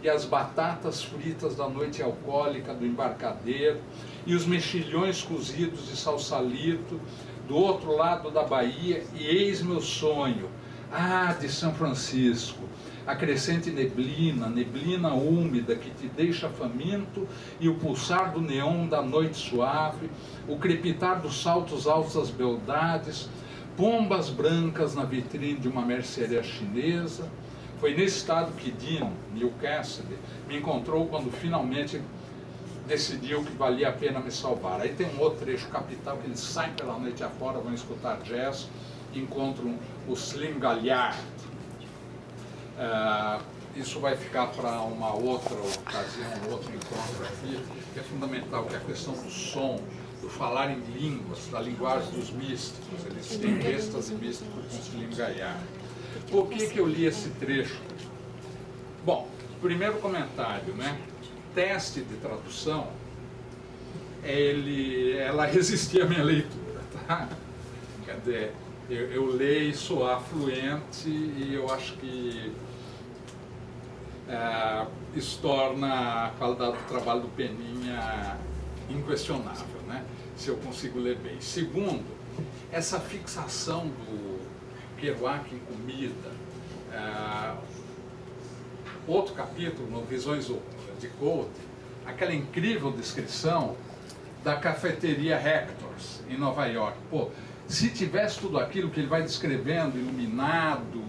e 0.03 0.07
as 0.09 0.23
batatas 0.23 1.01
fritas 1.01 1.55
da 1.55 1.67
noite 1.67 1.99
alcoólica 1.99 2.75
do 2.75 2.85
embarcadeiro 2.85 3.79
e 4.23 4.35
os 4.35 4.45
mexilhões 4.45 5.23
cozidos 5.23 5.87
de 5.87 5.97
salsalito 5.97 7.01
do 7.47 7.55
outro 7.55 7.97
lado 7.97 8.29
da 8.29 8.43
Bahia 8.43 9.03
e 9.15 9.25
eis 9.25 9.63
meu 9.63 9.81
sonho, 9.81 10.47
ah, 10.91 11.35
de 11.39 11.49
São 11.49 11.73
Francisco, 11.73 12.69
a 13.11 13.15
crescente 13.15 13.69
neblina, 13.69 14.47
neblina 14.47 15.13
úmida 15.13 15.75
que 15.75 15.89
te 15.89 16.07
deixa 16.07 16.47
faminto, 16.47 17.27
e 17.59 17.67
o 17.67 17.75
pulsar 17.75 18.31
do 18.31 18.39
neon 18.39 18.87
da 18.87 19.01
noite 19.01 19.35
suave, 19.35 20.09
o 20.47 20.57
crepitar 20.57 21.21
dos 21.21 21.41
saltos 21.41 21.87
altos 21.87 22.13
das 22.13 22.29
beldades, 22.29 23.29
pombas 23.75 24.29
brancas 24.29 24.95
na 24.95 25.03
vitrine 25.03 25.59
de 25.59 25.67
uma 25.67 25.81
mercearia 25.81 26.41
chinesa. 26.41 27.29
Foi 27.81 27.93
nesse 27.93 28.17
estado 28.17 28.53
que 28.53 28.73
Neil 29.33 29.51
Cassidy, 29.59 30.15
me 30.47 30.57
encontrou 30.57 31.07
quando 31.07 31.31
finalmente 31.31 32.01
decidiu 32.87 33.43
que 33.43 33.51
valia 33.53 33.89
a 33.89 33.91
pena 33.91 34.19
me 34.19 34.31
salvar. 34.31 34.79
Aí 34.79 34.93
tem 34.93 35.07
um 35.15 35.19
outro 35.19 35.39
trecho 35.39 35.67
capital 35.67 36.17
que 36.17 36.27
eles 36.27 36.39
saem 36.39 36.73
pela 36.73 36.97
noite 36.97 37.23
afora, 37.23 37.59
vão 37.59 37.73
escutar 37.73 38.21
jazz, 38.21 38.69
encontram 39.13 39.75
o 40.07 40.13
Slim 40.13 40.59
Galliard, 40.59 41.17
é, 42.81 43.39
isso 43.75 43.99
vai 43.99 44.17
ficar 44.17 44.47
para 44.47 44.81
uma 44.81 45.13
outra 45.13 45.53
ocasião, 45.53 46.31
um 46.47 46.51
outro 46.51 46.73
encontro 46.73 47.25
aqui, 47.25 47.59
que 47.93 47.99
é 47.99 48.03
fundamental, 48.03 48.65
que 48.65 48.73
é 48.73 48.77
a 48.77 48.81
questão 48.81 49.13
do 49.13 49.29
som, 49.29 49.79
do 50.19 50.27
falar 50.27 50.71
em 50.71 50.79
línguas, 50.97 51.47
da 51.51 51.61
linguagem 51.61 52.11
dos 52.11 52.31
místicos. 52.31 53.05
Eles 53.05 53.37
têm 53.37 53.59
êxtase 53.71 54.15
místico 54.15 54.49
com 54.51 54.67
Slim 54.67 55.15
Gaiar. 55.15 55.61
Por 56.31 56.49
que, 56.49 56.69
que 56.69 56.79
eu 56.79 56.87
li 56.87 57.05
esse 57.05 57.29
trecho? 57.29 57.79
Bom, 59.05 59.29
primeiro 59.61 59.99
comentário, 59.99 60.73
né? 60.73 60.99
Teste 61.53 62.01
de 62.01 62.15
tradução, 62.15 62.87
ele, 64.23 65.17
ela 65.17 65.45
resistia 65.47 66.03
à 66.03 66.07
minha 66.07 66.23
leitura, 66.23 66.81
tá? 67.07 67.29
Quer 68.05 68.19
dizer, 68.19 68.53
eu, 68.89 69.11
eu 69.11 69.25
leio 69.27 69.69
isso 69.69 69.99
fluente 70.29 71.07
e 71.07 71.53
eu 71.53 71.71
acho 71.71 71.93
que 71.93 72.51
é, 74.31 74.87
isso 75.13 75.39
torna 75.41 76.27
a 76.27 76.29
qualidade 76.31 76.77
do 76.77 76.87
trabalho 76.87 77.21
do 77.21 77.27
Peninha 77.29 78.37
inquestionável, 78.89 79.81
né? 79.87 80.05
se 80.37 80.47
eu 80.49 80.57
consigo 80.57 80.99
ler 80.99 81.17
bem. 81.17 81.39
Segundo, 81.41 82.05
essa 82.71 82.99
fixação 82.99 83.87
do 83.87 84.39
Kerouac 84.97 85.53
em 85.53 85.59
comida. 85.59 86.31
É, 86.93 87.53
outro 89.07 89.33
capítulo, 89.33 89.89
no 89.89 90.03
Visões 90.03 90.49
de 90.99 91.07
Gold, 91.19 91.49
aquela 92.05 92.33
incrível 92.33 92.91
descrição 92.91 93.75
da 94.43 94.55
cafeteria 94.55 95.35
Hector's, 95.35 96.21
em 96.29 96.37
Nova 96.37 96.65
York. 96.67 96.97
Pô, 97.09 97.29
se 97.67 97.89
tivesse 97.89 98.39
tudo 98.39 98.57
aquilo 98.57 98.89
que 98.89 98.99
ele 98.99 99.07
vai 99.07 99.21
descrevendo, 99.23 99.97
iluminado, 99.97 101.01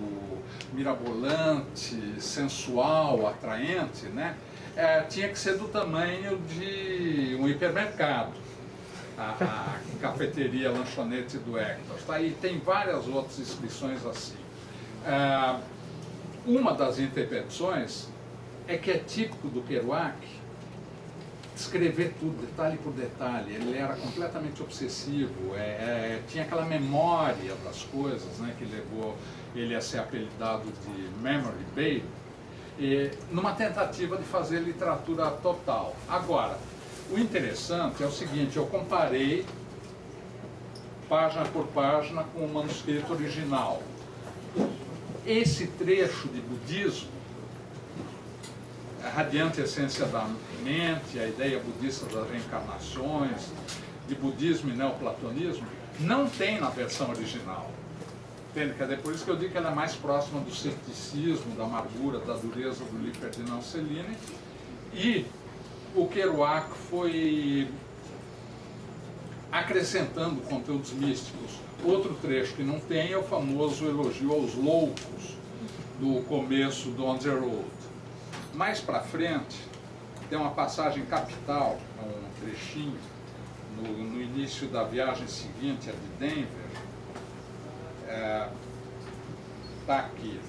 mirabolante, 0.72 2.20
sensual, 2.20 3.26
atraente, 3.26 4.06
né? 4.06 4.36
É, 4.74 5.02
tinha 5.02 5.28
que 5.28 5.38
ser 5.38 5.58
do 5.58 5.68
tamanho 5.68 6.38
de 6.38 7.36
um 7.38 7.46
hipermercado, 7.46 8.32
a, 9.18 9.32
a 9.32 9.76
cafeteria 10.00 10.70
lanchonete 10.70 11.36
do 11.38 11.58
Hector. 11.58 11.96
Tá? 12.06 12.20
E 12.20 12.30
tem 12.30 12.58
várias 12.58 13.06
outras 13.06 13.38
inscrições 13.38 14.04
assim. 14.06 14.38
É, 15.06 15.56
uma 16.46 16.72
das 16.72 16.98
interpretações 16.98 18.08
é 18.66 18.76
que 18.76 18.90
é 18.90 18.98
típico 18.98 19.48
do 19.48 19.62
Kerouac 19.62 20.16
escrever 21.62 22.14
tudo, 22.18 22.44
detalhe 22.44 22.76
por 22.78 22.92
detalhe. 22.92 23.54
Ele 23.54 23.76
era 23.76 23.94
completamente 23.94 24.62
obsessivo, 24.62 25.54
é, 25.54 25.60
é, 25.60 26.22
tinha 26.28 26.44
aquela 26.44 26.64
memória 26.64 27.54
das 27.64 27.82
coisas 27.84 28.38
né, 28.38 28.54
que 28.58 28.64
levou 28.64 29.16
ele 29.54 29.74
a 29.74 29.80
ser 29.80 29.98
apelidado 29.98 30.64
de 30.64 31.22
Memory 31.22 31.64
Baby, 31.74 32.04
e, 32.78 33.10
numa 33.30 33.52
tentativa 33.52 34.16
de 34.16 34.24
fazer 34.24 34.60
literatura 34.60 35.30
total. 35.30 35.94
Agora, 36.08 36.58
o 37.10 37.18
interessante 37.18 38.02
é 38.02 38.06
o 38.06 38.12
seguinte, 38.12 38.56
eu 38.56 38.66
comparei 38.66 39.44
página 41.08 41.44
por 41.44 41.66
página 41.68 42.24
com 42.24 42.40
o 42.40 42.52
manuscrito 42.52 43.12
original. 43.12 43.82
Esse 45.26 45.66
trecho 45.66 46.28
de 46.28 46.40
budismo 46.40 47.22
a 49.04 49.08
radiante 49.08 49.60
essência 49.60 50.06
da 50.06 50.28
mente, 50.62 51.18
a 51.18 51.26
ideia 51.26 51.58
budista 51.58 52.06
das 52.06 52.28
reencarnações, 52.30 53.50
de 54.08 54.14
budismo 54.14 54.70
e 54.70 54.76
neoplatonismo, 54.76 55.66
não 56.00 56.28
tem 56.28 56.60
na 56.60 56.70
versão 56.70 57.10
original. 57.10 57.70
Entende? 58.50 58.74
Quer 58.74 58.84
dizer, 58.84 58.98
por 58.98 59.14
isso 59.14 59.24
que 59.24 59.30
eu 59.30 59.36
digo 59.36 59.52
que 59.52 59.58
ela 59.58 59.70
é 59.70 59.74
mais 59.74 59.94
próxima 59.94 60.40
do 60.40 60.54
ceticismo, 60.54 61.54
da 61.56 61.64
amargura, 61.64 62.18
da 62.18 62.34
dureza 62.34 62.84
do 62.84 62.98
livro 62.98 63.18
Ferdinand 63.18 63.62
Cellini. 63.62 64.16
E 64.92 65.24
o 65.94 66.06
Kerouac 66.06 66.68
foi 66.90 67.68
acrescentando 69.50 70.40
conteúdos 70.42 70.92
místicos. 70.92 71.52
Outro 71.84 72.14
trecho 72.20 72.54
que 72.54 72.62
não 72.62 72.78
tem 72.78 73.12
é 73.12 73.18
o 73.18 73.22
famoso 73.22 73.86
elogio 73.86 74.32
aos 74.32 74.54
loucos 74.54 75.36
do 75.98 76.22
começo 76.24 76.90
do 76.90 77.04
On 77.06 77.16
the 77.16 77.30
Road. 77.30 77.64
Mais 78.54 78.80
para 78.80 79.00
frente, 79.00 79.56
tem 80.32 80.40
uma 80.40 80.52
passagem 80.52 81.04
capital, 81.04 81.78
um 82.02 82.42
trechinho, 82.42 82.96
no, 83.76 83.82
no 83.82 84.22
início 84.22 84.66
da 84.66 84.82
viagem 84.82 85.28
seguinte, 85.28 85.90
a 85.90 85.92
de 85.92 86.08
Denver. 86.18 86.46
Está 88.00 88.14
é, 88.14 88.48
tá 89.86 89.98
aqui. 89.98 90.40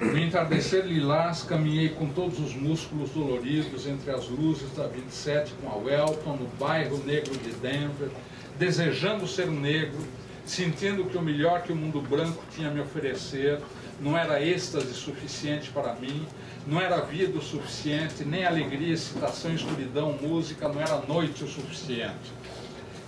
No 0.00 0.16
entardecer 0.16 0.86
lilás, 0.86 1.42
caminhei 1.42 1.88
com 1.88 2.08
todos 2.10 2.38
os 2.38 2.54
músculos 2.54 3.10
doloridos 3.10 3.88
entre 3.88 4.12
as 4.12 4.28
luzes 4.28 4.70
da 4.76 4.86
27 4.86 5.52
com 5.60 5.68
a 5.68 5.74
Welton, 5.74 6.36
no 6.36 6.46
bairro 6.60 6.98
negro 6.98 7.36
de 7.38 7.50
Denver, 7.54 8.08
desejando 8.56 9.26
ser 9.26 9.48
um 9.48 9.60
negro, 9.60 9.98
sentindo 10.44 11.04
que 11.06 11.18
o 11.18 11.22
melhor 11.22 11.62
que 11.62 11.72
o 11.72 11.76
mundo 11.76 12.00
branco 12.00 12.40
tinha 12.54 12.68
a 12.68 12.70
me 12.70 12.80
oferecer 12.80 13.60
não 14.00 14.16
era 14.16 14.40
êxtase 14.40 14.94
suficiente 14.94 15.70
para 15.70 15.92
mim, 15.94 16.24
não 16.66 16.80
era 16.80 17.00
vida 17.00 17.38
o 17.38 17.42
suficiente, 17.42 18.24
nem 18.24 18.44
alegria, 18.44 18.92
excitação, 18.92 19.54
escuridão, 19.54 20.12
música, 20.20 20.68
não 20.68 20.80
era 20.80 21.00
noite 21.06 21.44
o 21.44 21.48
suficiente. 21.48 22.32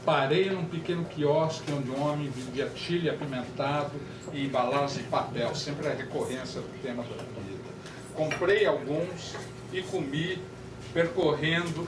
Parei 0.05 0.49
num 0.49 0.65
pequeno 0.65 1.05
quiosque 1.05 1.71
onde 1.73 1.91
um 1.91 2.01
homem 2.01 2.31
vendia 2.31 2.71
chile 2.77 3.11
apimentado 3.11 3.93
e 4.33 4.45
embalagens 4.45 5.03
de 5.03 5.03
papel, 5.05 5.55
sempre 5.55 5.89
a 5.89 5.95
recorrência 5.95 6.61
do 6.61 6.83
tema 6.83 7.03
da 7.03 7.25
comida. 7.25 7.59
Comprei 8.15 8.65
alguns 8.65 9.35
e 9.73 9.83
comi, 9.83 10.39
percorrendo 10.95 11.87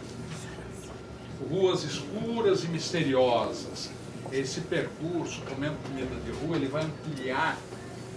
ruas 1.48 1.84
escuras 1.84 2.64
e 2.64 2.68
misteriosas. 2.68 3.90
Esse 4.32 4.60
percurso, 4.62 5.40
comendo 5.42 5.76
comida 5.88 6.14
de 6.16 6.30
rua, 6.32 6.56
ele 6.56 6.66
vai 6.66 6.82
ampliar 6.82 7.56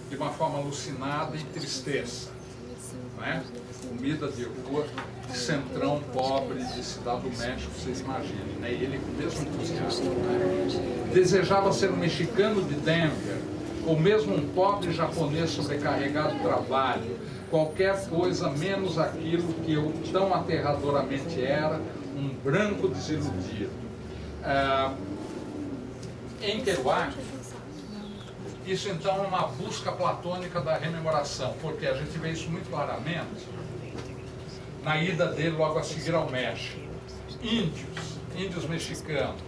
de 0.09 0.15
uma 0.15 0.31
forma 0.31 0.57
alucinada 0.57 1.37
e 1.37 1.43
tristeza. 1.45 2.32
Né? 3.17 3.43
Comida 3.87 4.27
de 4.29 4.43
rua, 4.43 4.85
centrão 5.33 6.01
pobre 6.13 6.63
de 6.63 6.83
Cidade 6.83 7.21
do 7.21 7.29
México, 7.29 7.71
vocês 7.77 8.01
imaginem. 8.01 8.55
Né? 8.59 8.71
Ele 8.71 8.99
mesmo 9.17 9.41
entusiasmo. 9.41 10.09
Né? 10.09 11.11
Desejava 11.13 11.71
ser 11.71 11.91
um 11.91 11.97
mexicano 11.97 12.61
de 12.63 12.75
Denver, 12.75 13.37
ou 13.85 13.99
mesmo 13.99 14.35
um 14.35 14.47
pobre 14.49 14.91
japonês 14.93 15.51
sobrecarregado 15.51 16.35
de 16.35 16.39
trabalho, 16.39 17.17
qualquer 17.49 18.07
coisa 18.07 18.49
menos 18.49 18.97
aquilo 18.97 19.53
que 19.65 19.73
eu 19.73 19.93
tão 20.11 20.33
aterradoramente 20.33 21.43
era, 21.43 21.79
um 22.15 22.29
branco 22.43 22.87
desiludido. 22.87 23.71
Ah, 24.43 24.93
em 26.41 26.61
Kerouac, 26.61 27.13
isso 28.65 28.89
então 28.89 29.23
é 29.23 29.27
uma 29.27 29.47
busca 29.47 29.91
platônica 29.91 30.61
da 30.61 30.77
rememoração, 30.77 31.53
porque 31.61 31.85
a 31.85 31.93
gente 31.93 32.17
vê 32.17 32.31
isso 32.31 32.49
muito 32.49 32.69
claramente 32.69 33.47
na 34.83 34.97
ida 34.97 35.27
dele 35.27 35.55
logo 35.55 35.79
a 35.79 35.83
seguir 35.83 36.13
ao 36.13 36.29
México. 36.29 36.79
Índios, 37.41 38.19
índios 38.35 38.65
mexicanos, 38.65 39.41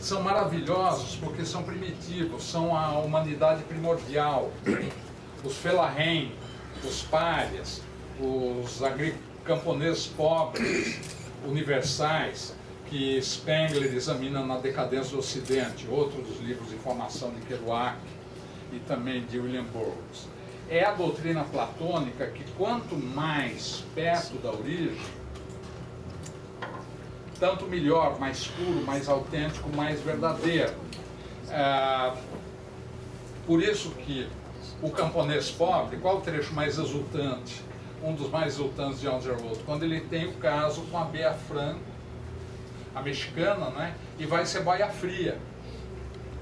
são 0.00 0.22
maravilhosos 0.22 1.16
porque 1.16 1.44
são 1.44 1.62
primitivos, 1.62 2.44
são 2.44 2.76
a 2.76 2.98
humanidade 2.98 3.62
primordial. 3.64 4.50
Os 5.42 5.56
felarrém, 5.56 6.32
os 6.84 7.02
párias, 7.02 7.82
os 8.20 8.80
camponeses 9.44 10.06
pobres, 10.06 11.00
universais, 11.46 12.54
que 12.86 13.20
Spengler 13.22 13.94
examina 13.94 14.44
na 14.44 14.58
Decadência 14.58 15.12
do 15.12 15.18
Ocidente, 15.18 15.86
outro 15.88 16.22
dos 16.22 16.40
livros 16.40 16.68
de 16.68 16.76
formação 16.76 17.30
de 17.30 17.40
Kerouac 17.42 17.96
e 18.72 18.78
também 18.80 19.24
de 19.24 19.38
William 19.38 19.64
Burroughs. 19.64 20.28
É 20.68 20.84
a 20.84 20.92
doutrina 20.92 21.44
platônica 21.44 22.26
que 22.26 22.44
quanto 22.52 22.96
mais 22.96 23.84
perto 23.94 24.38
da 24.38 24.50
origem, 24.50 24.96
tanto 27.38 27.66
melhor, 27.66 28.18
mais 28.20 28.46
puro, 28.46 28.84
mais 28.84 29.08
autêntico, 29.08 29.68
mais 29.74 30.00
verdadeiro. 30.00 30.74
É, 31.48 32.12
por 33.46 33.62
isso 33.62 33.90
que 33.90 34.28
o 34.80 34.90
camponês 34.90 35.50
pobre, 35.50 35.96
qual 35.96 36.18
o 36.18 36.20
trecho 36.20 36.54
mais 36.54 36.78
exultante? 36.78 37.62
Um 38.02 38.14
dos 38.14 38.30
mais 38.30 38.54
exultantes 38.54 39.00
de 39.00 39.08
Underwood, 39.08 39.58
quando 39.66 39.82
ele 39.82 40.00
tem 40.00 40.26
o 40.26 40.32
caso 40.34 40.82
com 40.82 40.96
a 40.96 41.04
Bea 41.04 41.34
Franco, 41.34 41.80
a 42.94 43.02
mexicana, 43.02 43.70
né? 43.70 43.94
E 44.18 44.24
vai 44.24 44.46
ser 44.46 44.62
baia 44.62 44.88
fria 44.88 45.36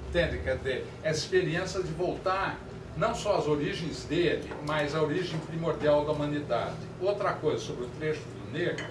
Entende? 0.09 0.39
Quer 0.39 0.57
dizer, 0.57 0.87
essa 1.03 1.19
experiência 1.19 1.83
de 1.83 1.93
voltar 1.93 2.59
não 2.97 3.15
só 3.15 3.37
às 3.37 3.47
origens 3.47 4.05
dele, 4.05 4.51
mas 4.67 4.95
à 4.95 5.03
origem 5.03 5.39
primordial 5.41 6.05
da 6.05 6.13
humanidade. 6.13 6.77
Outra 7.01 7.35
coisa 7.35 7.63
sobre 7.63 7.85
o 7.85 7.89
trecho 7.99 8.23
do 8.23 8.53
negro 8.53 8.85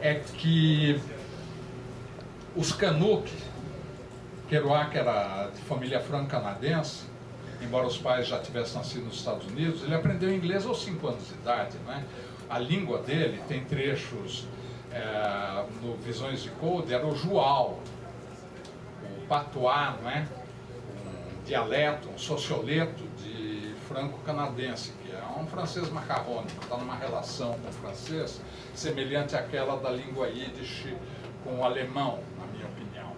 é 0.00 0.14
que 0.14 1.00
os 2.56 2.72
Canuck, 2.72 3.30
Kerouac 4.48 4.96
era 4.96 5.50
de 5.54 5.60
família 5.62 6.00
franco-canadense, 6.00 7.04
embora 7.60 7.86
os 7.86 7.98
pais 7.98 8.28
já 8.28 8.38
tivessem 8.38 8.78
nascido 8.78 9.04
nos 9.04 9.16
Estados 9.16 9.46
Unidos, 9.46 9.82
ele 9.82 9.94
aprendeu 9.94 10.32
inglês 10.32 10.64
aos 10.64 10.82
5 10.82 11.06
anos 11.06 11.28
de 11.28 11.34
idade. 11.34 11.76
Né? 11.86 12.04
A 12.48 12.58
língua 12.58 12.98
dele 12.98 13.42
tem 13.46 13.64
trechos 13.64 14.46
é, 14.90 15.64
no 15.82 15.96
Visões 15.96 16.42
de 16.42 16.48
Code 16.50 16.94
era 16.94 17.06
o 17.06 17.14
Jual, 17.14 17.80
patois, 19.28 20.00
não 20.02 20.10
é? 20.10 20.26
um 20.96 21.44
dialeto, 21.44 22.08
um 22.08 22.18
socioleto 22.18 23.04
de 23.22 23.74
franco-canadense, 23.88 24.92
que 25.02 25.12
é 25.12 25.40
um 25.40 25.46
francês 25.46 25.90
macarrônico, 25.90 26.62
está 26.62 26.76
numa 26.76 26.94
relação 26.96 27.52
com 27.54 27.68
o 27.68 27.72
francês 27.72 28.40
semelhante 28.74 29.34
àquela 29.34 29.76
da 29.76 29.90
língua 29.90 30.28
yiddish 30.28 30.86
com 31.44 31.58
o 31.58 31.64
alemão, 31.64 32.18
na 32.38 32.46
minha 32.46 32.66
opinião. 32.66 33.12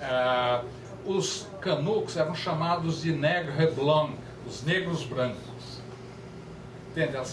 É, 0.00 0.64
os 1.04 1.46
canucos 1.60 2.16
eram 2.16 2.34
chamados 2.34 3.02
de 3.02 3.12
nègre 3.12 3.66
blanc, 3.68 4.14
os 4.46 4.62
negros 4.62 5.04
brancos. 5.04 5.80
Entende? 6.90 7.16
A 7.16 7.24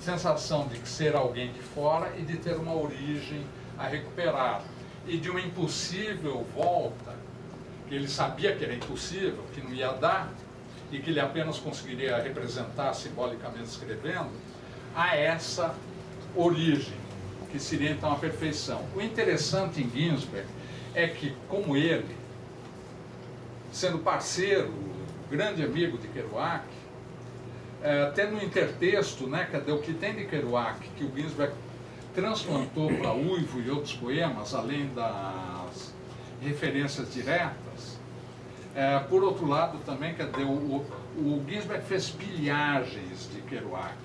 sensação 0.00 0.66
de 0.66 0.78
ser 0.88 1.14
alguém 1.14 1.52
de 1.52 1.60
fora 1.60 2.12
e 2.18 2.22
de 2.22 2.36
ter 2.38 2.56
uma 2.56 2.74
origem 2.74 3.44
a 3.78 3.86
recuperar. 3.86 4.62
E 5.06 5.16
de 5.16 5.30
uma 5.30 5.40
impossível 5.40 6.44
volta, 6.54 7.14
ele 7.94 8.08
sabia 8.08 8.54
que 8.54 8.64
era 8.64 8.74
impossível, 8.74 9.44
que 9.54 9.60
não 9.60 9.72
ia 9.72 9.92
dar, 9.92 10.32
e 10.92 10.98
que 10.98 11.10
ele 11.10 11.20
apenas 11.20 11.58
conseguiria 11.58 12.16
representar 12.20 12.92
simbolicamente 12.94 13.68
escrevendo, 13.68 14.30
a 14.94 15.16
essa 15.16 15.74
origem, 16.34 16.94
que 17.50 17.58
seria 17.58 17.90
então 17.90 18.12
a 18.12 18.16
perfeição. 18.16 18.84
O 18.94 19.00
interessante 19.00 19.80
em 19.82 19.90
Ginsberg 19.90 20.46
é 20.94 21.06
que, 21.06 21.34
como 21.48 21.76
ele, 21.76 22.16
sendo 23.72 23.98
parceiro, 23.98 24.72
grande 25.30 25.62
amigo 25.62 25.96
de 25.98 26.08
Kerouac, 26.08 26.64
é, 27.82 28.06
tendo 28.10 28.36
um 28.36 28.42
intertexto, 28.42 29.26
né, 29.26 29.48
cadê 29.50 29.72
o 29.72 29.78
que 29.78 29.94
tem 29.94 30.14
de 30.14 30.26
Kerouac, 30.26 30.78
que 30.96 31.04
o 31.04 31.16
Ginsberg 31.16 31.54
transplantou 32.14 32.92
para 32.94 33.12
Uivo 33.12 33.60
e 33.60 33.70
outros 33.70 33.94
poemas, 33.94 34.54
além 34.54 34.88
das 34.94 35.94
referências 36.42 37.12
diretas. 37.14 37.69
É, 38.74 38.98
por 39.00 39.22
outro 39.24 39.46
lado, 39.46 39.78
também, 39.84 40.14
cadê 40.14 40.44
o, 40.44 40.48
o, 40.48 40.86
o 41.16 41.44
Ginsberg 41.48 41.84
fez 41.84 42.10
pilhagens 42.10 43.28
de 43.32 43.40
Kerouac, 43.42 43.96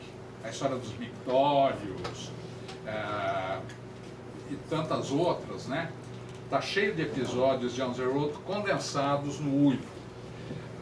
a 0.43 0.49
história 0.49 0.75
dos 0.75 0.97
mictórios 0.97 2.31
é, 2.85 3.59
e 4.49 4.55
tantas 4.69 5.11
outras, 5.11 5.67
né? 5.67 5.91
Está 6.45 6.61
cheio 6.61 6.95
de 6.95 7.01
episódios 7.01 7.73
de 7.73 7.81
On 7.81 7.93
the 7.93 8.05
Road 8.05 8.33
condensados 8.45 9.39
no 9.39 9.67
Uivo. 9.67 9.83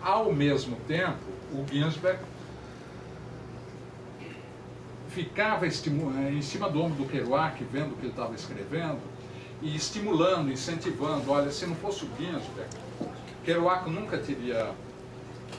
Ao 0.01 0.31
mesmo 0.31 0.75
tempo, 0.87 1.23
o 1.53 1.65
Ginsberg 1.69 2.19
ficava 5.09 5.67
em 5.67 6.41
cima 6.41 6.69
do 6.69 6.81
ombro 6.81 7.03
do 7.03 7.09
Kerouac, 7.09 7.63
vendo 7.65 7.93
o 7.93 7.95
que 7.95 8.05
ele 8.05 8.09
estava 8.09 8.33
escrevendo, 8.33 8.99
e 9.61 9.75
estimulando, 9.75 10.51
incentivando. 10.51 11.31
Olha, 11.31 11.51
se 11.51 11.65
não 11.65 11.75
fosse 11.75 12.03
o 12.03 12.09
Ginsberg, 12.17 12.69
Kerouac 13.43 13.89
nunca 13.89 14.17
teria 14.17 14.71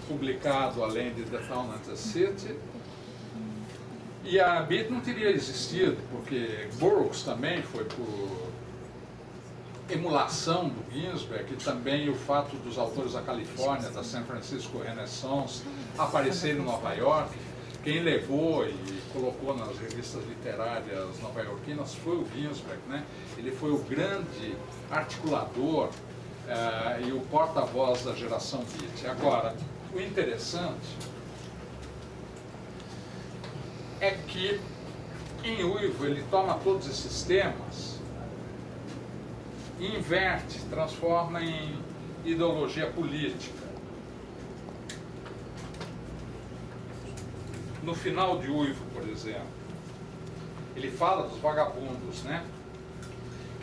publicado 0.08 0.82
além 0.82 1.14
de 1.14 1.22
The 1.24 1.38
Town 1.38 1.70
and 1.72 1.78
the 1.86 1.96
City, 1.96 2.54
e 4.24 4.40
a 4.40 4.62
Beat 4.62 4.88
não 4.90 5.00
teria 5.00 5.30
existido, 5.30 5.98
porque 6.10 6.68
Burroughs 6.78 7.22
também 7.22 7.62
foi 7.62 7.84
por 7.84 8.48
emulação 9.90 10.70
do 10.70 10.82
Ginsberg 10.90 11.52
e 11.52 11.56
também 11.56 12.08
o 12.08 12.14
fato 12.14 12.56
dos 12.56 12.78
autores 12.78 13.12
da 13.12 13.20
Califórnia, 13.20 13.90
da 13.90 14.02
San 14.02 14.24
Francisco 14.24 14.78
Renaissance, 14.78 15.62
aparecerem 15.98 16.62
em 16.62 16.64
Nova 16.64 16.94
York. 16.94 17.36
Quem 17.82 18.00
levou 18.00 18.66
e 18.66 19.02
colocou 19.12 19.54
nas 19.54 19.76
revistas 19.78 20.24
literárias 20.26 21.20
nova-iorquinas 21.20 21.94
foi 21.94 22.16
o 22.16 22.26
Ginsberg, 22.34 22.80
né? 22.88 23.04
Ele 23.36 23.50
foi 23.50 23.72
o 23.72 23.78
grande 23.78 24.56
articulador 24.90 25.90
e 27.06 27.12
o 27.12 27.20
porta-voz 27.22 28.04
da 28.04 28.14
geração 28.14 28.64
beat. 28.78 29.06
Agora, 29.10 29.54
o 29.92 30.00
interessante 30.00 30.96
é 34.00 34.10
que 34.10 34.60
em 35.42 35.62
Uivo 35.62 36.06
ele 36.06 36.24
toma 36.30 36.54
todos 36.54 36.88
esses 36.88 37.22
temas 37.22 37.98
inverte, 39.80 40.60
transforma 40.70 41.42
em 41.42 41.78
ideologia 42.24 42.90
política. 42.90 43.64
No 47.82 47.94
final 47.94 48.38
de 48.38 48.50
Uivo, 48.50 48.82
por 48.94 49.06
exemplo, 49.08 49.42
ele 50.74 50.90
fala 50.90 51.28
dos 51.28 51.38
vagabundos, 51.38 52.22
né? 52.22 52.44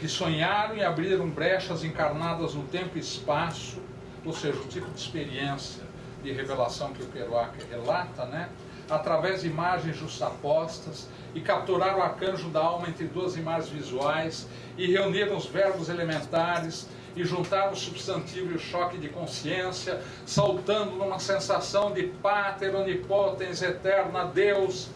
Que 0.02 0.08
sonharam 0.08 0.76
e 0.76 0.84
abriram 0.84 1.30
brechas 1.30 1.84
encarnadas 1.84 2.56
no 2.56 2.64
tempo 2.64 2.98
e 2.98 3.00
espaço, 3.00 3.80
ou 4.26 4.34
seja, 4.34 4.58
o 4.58 4.66
tipo 4.66 4.90
de 4.90 5.00
experiência 5.00 5.84
de 6.24 6.32
revelação 6.32 6.92
que 6.92 7.04
o 7.04 7.06
Kerouac 7.06 7.56
relata, 7.70 8.26
né? 8.26 8.50
Através 8.90 9.42
de 9.42 9.48
imagens 9.48 9.96
justapostas 9.96 11.08
e 11.36 11.40
capturar 11.40 12.00
o 12.00 12.02
arcanjo 12.02 12.50
da 12.50 12.62
alma 12.62 12.90
entre 12.90 13.06
duas 13.06 13.38
imagens 13.38 13.70
visuais 13.70 14.48
e 14.76 14.92
reunir 14.92 15.32
os 15.32 15.46
verbos 15.46 15.88
elementares 15.88 16.88
e 17.16 17.24
juntar 17.24 17.72
o 17.72 17.76
substantivo 17.76 18.54
e 18.54 18.56
o 18.56 18.60
choque 18.60 18.98
de 18.98 19.08
consciência, 19.08 20.02
saltando 20.26 20.94
numa 20.94 21.20
sensação 21.20 21.94
de 21.94 22.08
pater 22.08 22.74
onipotens 22.74 23.62
eterna 23.62 24.26
Deus, 24.26 24.90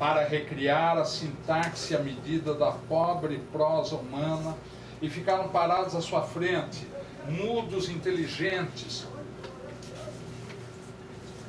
para 0.00 0.26
recriar 0.26 0.96
a 0.96 1.04
sintaxe 1.04 1.94
à 1.94 1.98
medida 1.98 2.54
da 2.54 2.72
pobre 2.72 3.38
prosa 3.52 3.96
humana, 3.96 4.56
e 5.02 5.10
ficaram 5.10 5.50
parados 5.50 5.94
à 5.94 6.00
sua 6.00 6.22
frente, 6.22 6.88
mudos, 7.28 7.90
inteligentes 7.90 9.06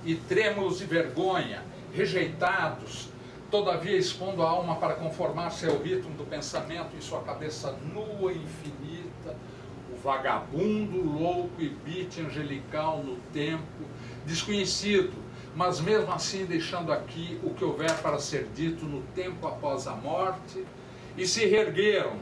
e 0.03 0.15
trêmulos 0.15 0.79
de 0.79 0.85
vergonha, 0.85 1.63
rejeitados, 1.93 3.07
todavia 3.49 3.95
expondo 3.95 4.43
a 4.43 4.49
alma 4.49 4.75
para 4.75 4.95
conformar-se 4.95 5.65
ao 5.65 5.77
ritmo 5.77 6.13
do 6.15 6.25
pensamento 6.25 6.95
em 6.95 7.01
sua 7.01 7.21
cabeça 7.21 7.71
nua 7.93 8.33
e 8.33 8.37
infinita, 8.37 9.33
o 9.93 9.97
vagabundo, 10.03 11.01
louco 11.01 11.61
e 11.61 11.69
bite 11.69 12.19
angelical 12.19 13.01
no 13.01 13.15
tempo, 13.33 13.63
desconhecido, 14.25 15.13
mas 15.55 15.79
mesmo 15.81 16.11
assim 16.11 16.45
deixando 16.45 16.91
aqui 16.91 17.39
o 17.43 17.51
que 17.51 17.63
houver 17.63 17.93
para 18.01 18.19
ser 18.19 18.49
dito 18.55 18.85
no 18.85 19.01
tempo 19.13 19.47
após 19.47 19.87
a 19.87 19.93
morte, 19.93 20.65
e 21.17 21.27
se 21.27 21.45
reergueram, 21.45 22.13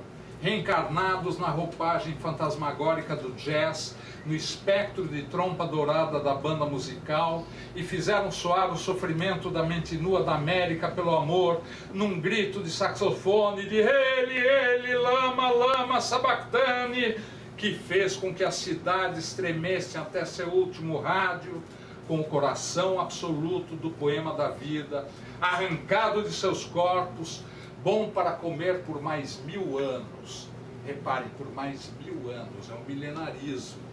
reencarnados 0.41 1.37
na 1.37 1.47
roupagem 1.47 2.15
fantasmagórica 2.15 3.15
do 3.15 3.31
jazz, 3.33 3.95
no 4.25 4.33
espectro 4.33 5.07
de 5.07 5.23
trompa 5.23 5.65
dourada 5.65 6.19
da 6.19 6.33
banda 6.33 6.65
musical 6.65 7.45
e 7.75 7.83
fizeram 7.83 8.31
soar 8.31 8.71
o 8.71 8.77
sofrimento 8.77 9.49
da 9.49 9.63
mente 9.63 9.97
nua 9.97 10.23
da 10.23 10.35
América 10.35 10.89
pelo 10.89 11.15
amor, 11.15 11.61
num 11.93 12.19
grito 12.19 12.61
de 12.61 12.69
saxofone 12.69 13.67
de 13.67 13.77
ele, 13.77 14.37
ele, 14.37 14.95
lama, 14.95 15.49
lama, 15.51 16.01
sabactane, 16.01 17.15
que 17.57 17.73
fez 17.73 18.15
com 18.15 18.33
que 18.33 18.43
a 18.43 18.51
cidade 18.51 19.19
estremesse 19.19 19.97
até 19.97 20.23
seu 20.23 20.47
último 20.47 20.99
rádio, 20.99 21.61
com 22.09 22.19
o 22.19 22.23
coração 22.25 22.99
absoluto 22.99 23.77
do 23.77 23.91
poema 23.91 24.33
da 24.33 24.49
vida, 24.49 25.07
arrancado 25.39 26.23
de 26.23 26.33
seus 26.33 26.65
corpos, 26.65 27.41
bom 27.81 28.09
para 28.09 28.33
comer 28.33 28.81
por 28.81 29.01
mais 29.01 29.39
mil 29.45 29.77
anos. 29.77 30.49
Reparem, 30.85 31.29
por 31.37 31.49
mais 31.53 31.89
mil 32.03 32.29
anos, 32.29 32.69
é 32.69 32.73
um 32.73 32.83
milenarismo 32.85 33.89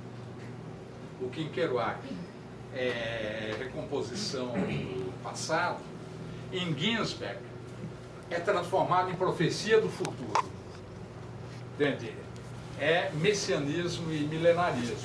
o 1.20 1.30
Kerouac 1.30 2.00
é 2.74 3.54
recomposição 3.58 4.48
do 4.48 5.22
passado, 5.22 5.80
em 6.52 6.76
Ginsberg 6.78 7.40
é 8.30 8.38
transformado 8.38 9.10
em 9.10 9.14
profecia 9.14 9.80
do 9.80 9.88
futuro. 9.88 10.50
Entende? 11.74 12.12
É 12.78 13.10
messianismo 13.14 14.12
e 14.12 14.18
milenarismo. 14.18 14.96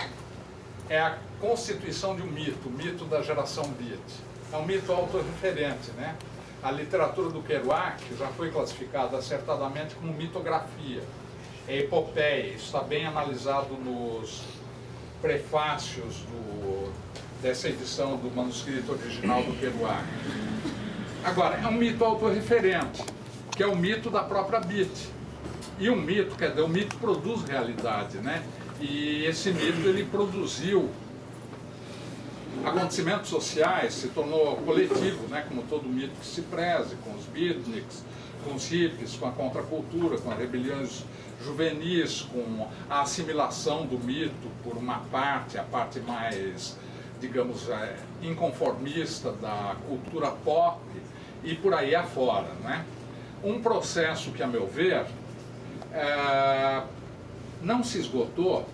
É 0.92 1.00
a 1.00 1.18
constituição 1.40 2.18
de 2.18 2.22
um 2.22 2.28
mito, 2.28 2.68
o 2.68 2.70
mito 2.70 3.06
da 3.06 3.22
geração 3.22 3.64
Beat. 3.80 3.98
É 4.52 4.58
um 4.58 4.66
mito 4.66 4.92
autorreferente, 4.92 5.90
né? 5.92 6.18
A 6.62 6.70
literatura 6.70 7.30
do 7.30 7.42
Kerouac 7.42 8.04
já 8.20 8.28
foi 8.28 8.52
classificada 8.52 9.16
acertadamente 9.16 9.96
como 9.96 10.12
mitografia. 10.12 11.02
É 11.66 11.78
epopeia, 11.78 12.48
isso 12.48 12.66
está 12.66 12.82
bem 12.82 13.06
analisado 13.06 13.74
nos 13.76 14.44
prefácios 15.22 16.18
do, 16.24 16.92
dessa 17.42 17.70
edição 17.70 18.18
do 18.18 18.30
manuscrito 18.30 18.92
original 18.92 19.42
do 19.44 19.58
Kerouac. 19.62 20.04
Agora, 21.24 21.56
é 21.56 21.68
um 21.68 21.72
mito 21.72 22.04
autorreferente, 22.04 23.02
que 23.56 23.64
é 23.64 23.66
o 23.66 23.78
mito 23.78 24.10
da 24.10 24.24
própria 24.24 24.60
Bit. 24.60 25.08
E 25.80 25.90
um 25.90 25.96
mito, 25.96 26.36
quer 26.36 26.50
dizer, 26.50 26.64
o 26.64 26.68
mito 26.68 26.98
produz 26.98 27.44
realidade, 27.44 28.18
né? 28.18 28.44
E 28.82 29.26
esse 29.26 29.52
mito 29.52 29.88
ele 29.88 30.04
produziu 30.06 30.90
acontecimentos 32.66 33.30
sociais, 33.30 33.94
se 33.94 34.08
tornou 34.10 34.56
coletivo, 34.58 35.28
né? 35.28 35.46
Como 35.48 35.64
todo 35.64 35.88
mito 35.88 36.14
que 36.20 36.26
se 36.26 36.42
preze, 36.42 36.96
com 36.98 37.14
os 37.14 37.26
beatniks, 37.26 38.04
com 38.44 38.56
os 38.56 38.68
hippies, 38.68 39.16
com 39.16 39.28
a 39.28 39.32
contracultura, 39.32 40.18
com 40.18 40.32
as 40.32 40.38
rebeliões 40.38 41.04
juvenis, 41.44 42.22
com 42.22 42.68
a 42.90 43.02
assimilação 43.02 43.86
do 43.86 43.98
mito 44.00 44.48
por 44.64 44.78
uma 44.78 45.00
parte, 45.12 45.58
a 45.58 45.64
parte 45.64 46.00
mais, 46.00 46.78
digamos, 47.20 47.70
é, 47.70 47.96
inconformista 48.22 49.32
da 49.32 49.76
cultura 49.88 50.32
pop 50.44 50.82
e 51.44 51.56
por 51.56 51.74
aí 51.74 51.96
afora. 51.96 52.48
Né? 52.64 52.86
Um 53.44 53.62
processo 53.62 54.32
que, 54.32 54.44
a 54.44 54.48
meu 54.48 54.68
ver, 54.68 55.06
é, 55.94 56.84
não 57.64 57.84
se 57.84 58.00
esgotou, 58.00 58.68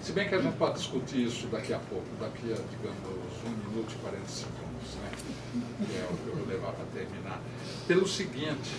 se 0.00 0.12
bem 0.12 0.28
que 0.28 0.34
a 0.34 0.40
gente 0.40 0.56
pode 0.56 0.74
discutir 0.74 1.26
isso 1.26 1.46
daqui 1.46 1.72
a 1.72 1.78
pouco, 1.78 2.06
daqui 2.18 2.52
a, 2.52 2.56
digamos, 2.56 2.98
1 3.46 3.70
minuto 3.70 3.92
e 3.92 4.02
40 4.02 4.26
segundos, 4.26 4.94
né? 4.96 5.10
que 5.86 5.96
é 5.96 6.08
o 6.10 6.16
que 6.16 6.26
eu 6.28 6.36
vou 6.36 6.46
levar 6.46 6.72
para 6.72 6.84
terminar, 6.86 7.40
pelo 7.86 8.06
seguinte, 8.08 8.72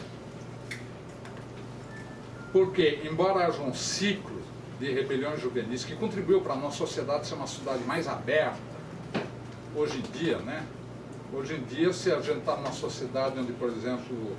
porque, 2.51 3.01
embora 3.03 3.47
haja 3.47 3.61
um 3.61 3.73
ciclo 3.73 4.41
de 4.79 4.91
rebeliões 4.91 5.41
juvenis 5.41 5.85
que 5.85 5.95
contribuiu 5.95 6.41
para 6.41 6.53
a 6.53 6.57
nossa 6.57 6.77
sociedade 6.77 7.25
ser 7.25 7.35
uma 7.35 7.47
sociedade 7.47 7.83
mais 7.85 8.07
aberta, 8.07 8.59
hoje 9.75 9.97
em 9.97 10.19
dia, 10.19 10.37
né? 10.39 10.65
Hoje 11.33 11.55
em 11.55 11.63
dia, 11.63 11.91
se 11.93 12.11
a 12.11 12.21
gente 12.21 12.39
está 12.39 12.55
numa 12.55 12.71
sociedade 12.71 13.39
onde, 13.39 13.53
por 13.53 13.69
exemplo, 13.69 14.35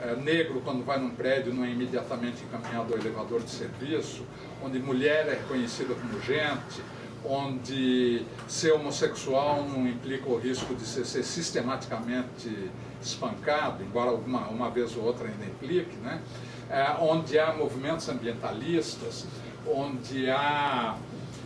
é, 0.00 0.14
negro, 0.16 0.60
quando 0.64 0.84
vai 0.84 0.98
num 0.98 1.10
prédio, 1.10 1.52
não 1.52 1.64
é 1.64 1.70
imediatamente 1.70 2.44
encaminhado 2.44 2.92
ao 2.92 2.98
elevador 2.98 3.42
de 3.42 3.50
serviço, 3.50 4.24
onde 4.62 4.78
mulher 4.78 5.26
é 5.28 5.30
reconhecida 5.34 5.94
como 5.94 6.20
gente, 6.20 6.82
onde 7.24 8.22
ser 8.46 8.72
homossexual 8.72 9.66
não 9.66 9.86
implica 9.88 10.28
o 10.28 10.38
risco 10.38 10.74
de 10.74 10.84
ser, 10.84 11.04
ser 11.06 11.22
sistematicamente 11.22 12.70
espancado, 13.00 13.82
embora 13.82 14.12
uma, 14.12 14.48
uma 14.48 14.70
vez 14.70 14.96
ou 14.96 15.04
outra 15.04 15.26
ainda 15.26 15.44
implique, 15.44 15.96
né? 15.96 16.20
É, 16.68 16.96
onde 17.00 17.38
há 17.38 17.52
movimentos 17.52 18.08
ambientalistas, 18.08 19.26
onde 19.66 20.30
há, 20.30 20.96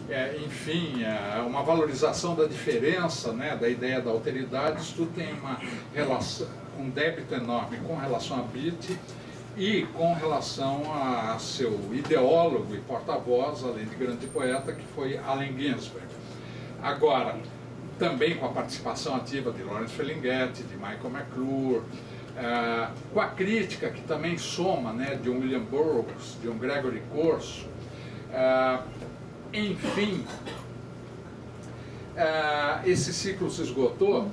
é, 0.09 0.37
enfim, 0.45 1.03
é, 1.03 1.41
uma 1.41 1.63
valorização 1.63 2.35
da 2.35 2.47
diferença, 2.47 3.33
né, 3.33 3.57
da 3.57 3.69
ideia 3.69 4.01
da 4.01 4.11
alteridade, 4.11 4.81
isso 4.81 4.95
tudo 4.95 5.13
tem 5.13 5.33
uma 5.35 5.61
relação, 5.95 6.49
um 6.79 6.91
débito 6.91 7.35
enorme 7.35 7.79
com 7.79 7.97
relação 7.97 8.39
a 8.39 8.43
Beat 8.43 8.97
e 9.57 9.83
com 9.95 10.15
relação 10.15 10.83
a 10.95 11.37
seu 11.39 11.73
ideólogo 11.93 12.75
e 12.75 12.79
porta-voz, 12.79 13.65
além 13.65 13.87
de 13.87 13.97
grande 13.97 14.27
poeta, 14.29 14.73
que 14.73 14.85
foi 14.95 15.19
Allen 15.19 15.59
Ginsberg. 15.59 16.07
Agora, 16.81 17.37
também 17.99 18.37
com 18.37 18.47
a 18.47 18.51
participação 18.51 19.17
ativa 19.17 19.51
de 19.51 19.63
Lawrence 19.65 19.93
Ferlinghetti, 19.95 20.63
de 20.63 20.77
Michael 20.77 21.11
McClure, 21.13 21.79
uh, 21.81 22.93
com 23.13 23.21
a 23.21 23.27
crítica 23.27 23.91
que 23.91 24.03
também 24.03 24.39
soma 24.39 24.93
né, 24.93 25.19
de 25.21 25.29
um 25.29 25.41
William 25.41 25.65
Burroughs, 25.65 26.39
de 26.41 26.49
um 26.49 26.57
Gregory 26.57 27.03
Corso, 27.13 27.67
uh, 28.31 28.85
enfim, 29.53 30.25
uh, 32.15 32.89
esse 32.89 33.13
ciclo 33.13 33.51
se 33.51 33.63
esgotou 33.63 34.31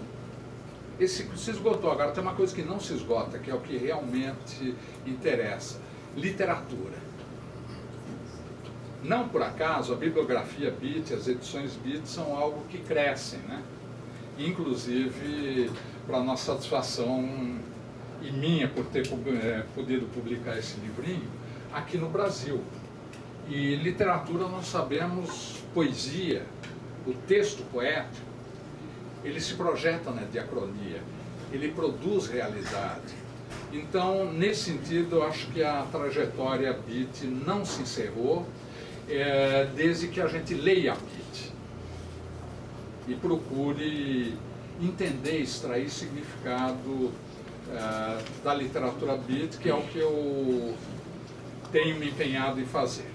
esse 0.99 1.27
se 1.35 1.51
esgotou. 1.51 1.91
Agora 1.91 2.11
tem 2.11 2.21
uma 2.21 2.33
coisa 2.33 2.53
que 2.53 2.61
não 2.61 2.79
se 2.79 2.93
esgota, 2.93 3.37
que 3.39 3.49
é 3.49 3.53
o 3.53 3.59
que 3.59 3.77
realmente 3.77 4.75
interessa: 5.05 5.79
literatura. 6.15 7.05
Não 9.03 9.27
por 9.27 9.43
acaso 9.43 9.93
a 9.93 9.95
bibliografia 9.95 10.71
BIT, 10.71 11.13
as 11.13 11.27
edições 11.27 11.75
BIT 11.75 12.07
são 12.07 12.35
algo 12.35 12.65
que 12.69 12.79
crescem, 12.79 13.39
né? 13.41 13.61
Inclusive, 14.37 15.69
para 16.07 16.21
nossa 16.21 16.53
satisfação 16.53 17.23
e 18.21 18.31
minha 18.31 18.67
por 18.67 18.85
ter 18.85 19.07
é, 19.43 19.63
podido 19.75 20.11
publicar 20.11 20.57
esse 20.57 20.79
livrinho 20.79 21.29
aqui 21.71 21.97
no 21.97 22.09
Brasil. 22.09 22.61
E 23.47 23.75
literatura 23.75 24.47
nós 24.47 24.65
sabemos 24.65 25.63
poesia, 25.73 26.43
o 27.05 27.13
texto 27.13 27.63
poético 27.71 28.34
ele 29.25 29.41
se 29.41 29.55
projeta 29.55 30.11
na 30.11 30.21
diacronia, 30.21 31.01
ele 31.51 31.71
produz 31.71 32.27
realidade. 32.27 33.25
Então, 33.73 34.31
nesse 34.31 34.71
sentido, 34.71 35.17
eu 35.17 35.23
acho 35.23 35.47
que 35.47 35.63
a 35.63 35.85
trajetória 35.91 36.71
BIT 36.73 37.25
não 37.25 37.65
se 37.65 37.81
encerrou, 37.81 38.47
é, 39.09 39.67
desde 39.75 40.07
que 40.07 40.21
a 40.21 40.27
gente 40.27 40.53
leia 40.53 40.93
a 40.93 40.95
BIT 40.95 41.51
e 43.07 43.15
procure 43.15 44.37
entender, 44.81 45.41
extrair 45.41 45.89
significado 45.89 47.11
é, 47.71 48.23
da 48.43 48.53
literatura 48.53 49.17
BIT, 49.17 49.57
que 49.57 49.69
é 49.69 49.73
o 49.73 49.81
que 49.81 49.99
eu 49.99 50.75
tenho 51.71 51.99
me 51.99 52.09
empenhado 52.09 52.61
em 52.61 52.65
fazer. 52.65 53.03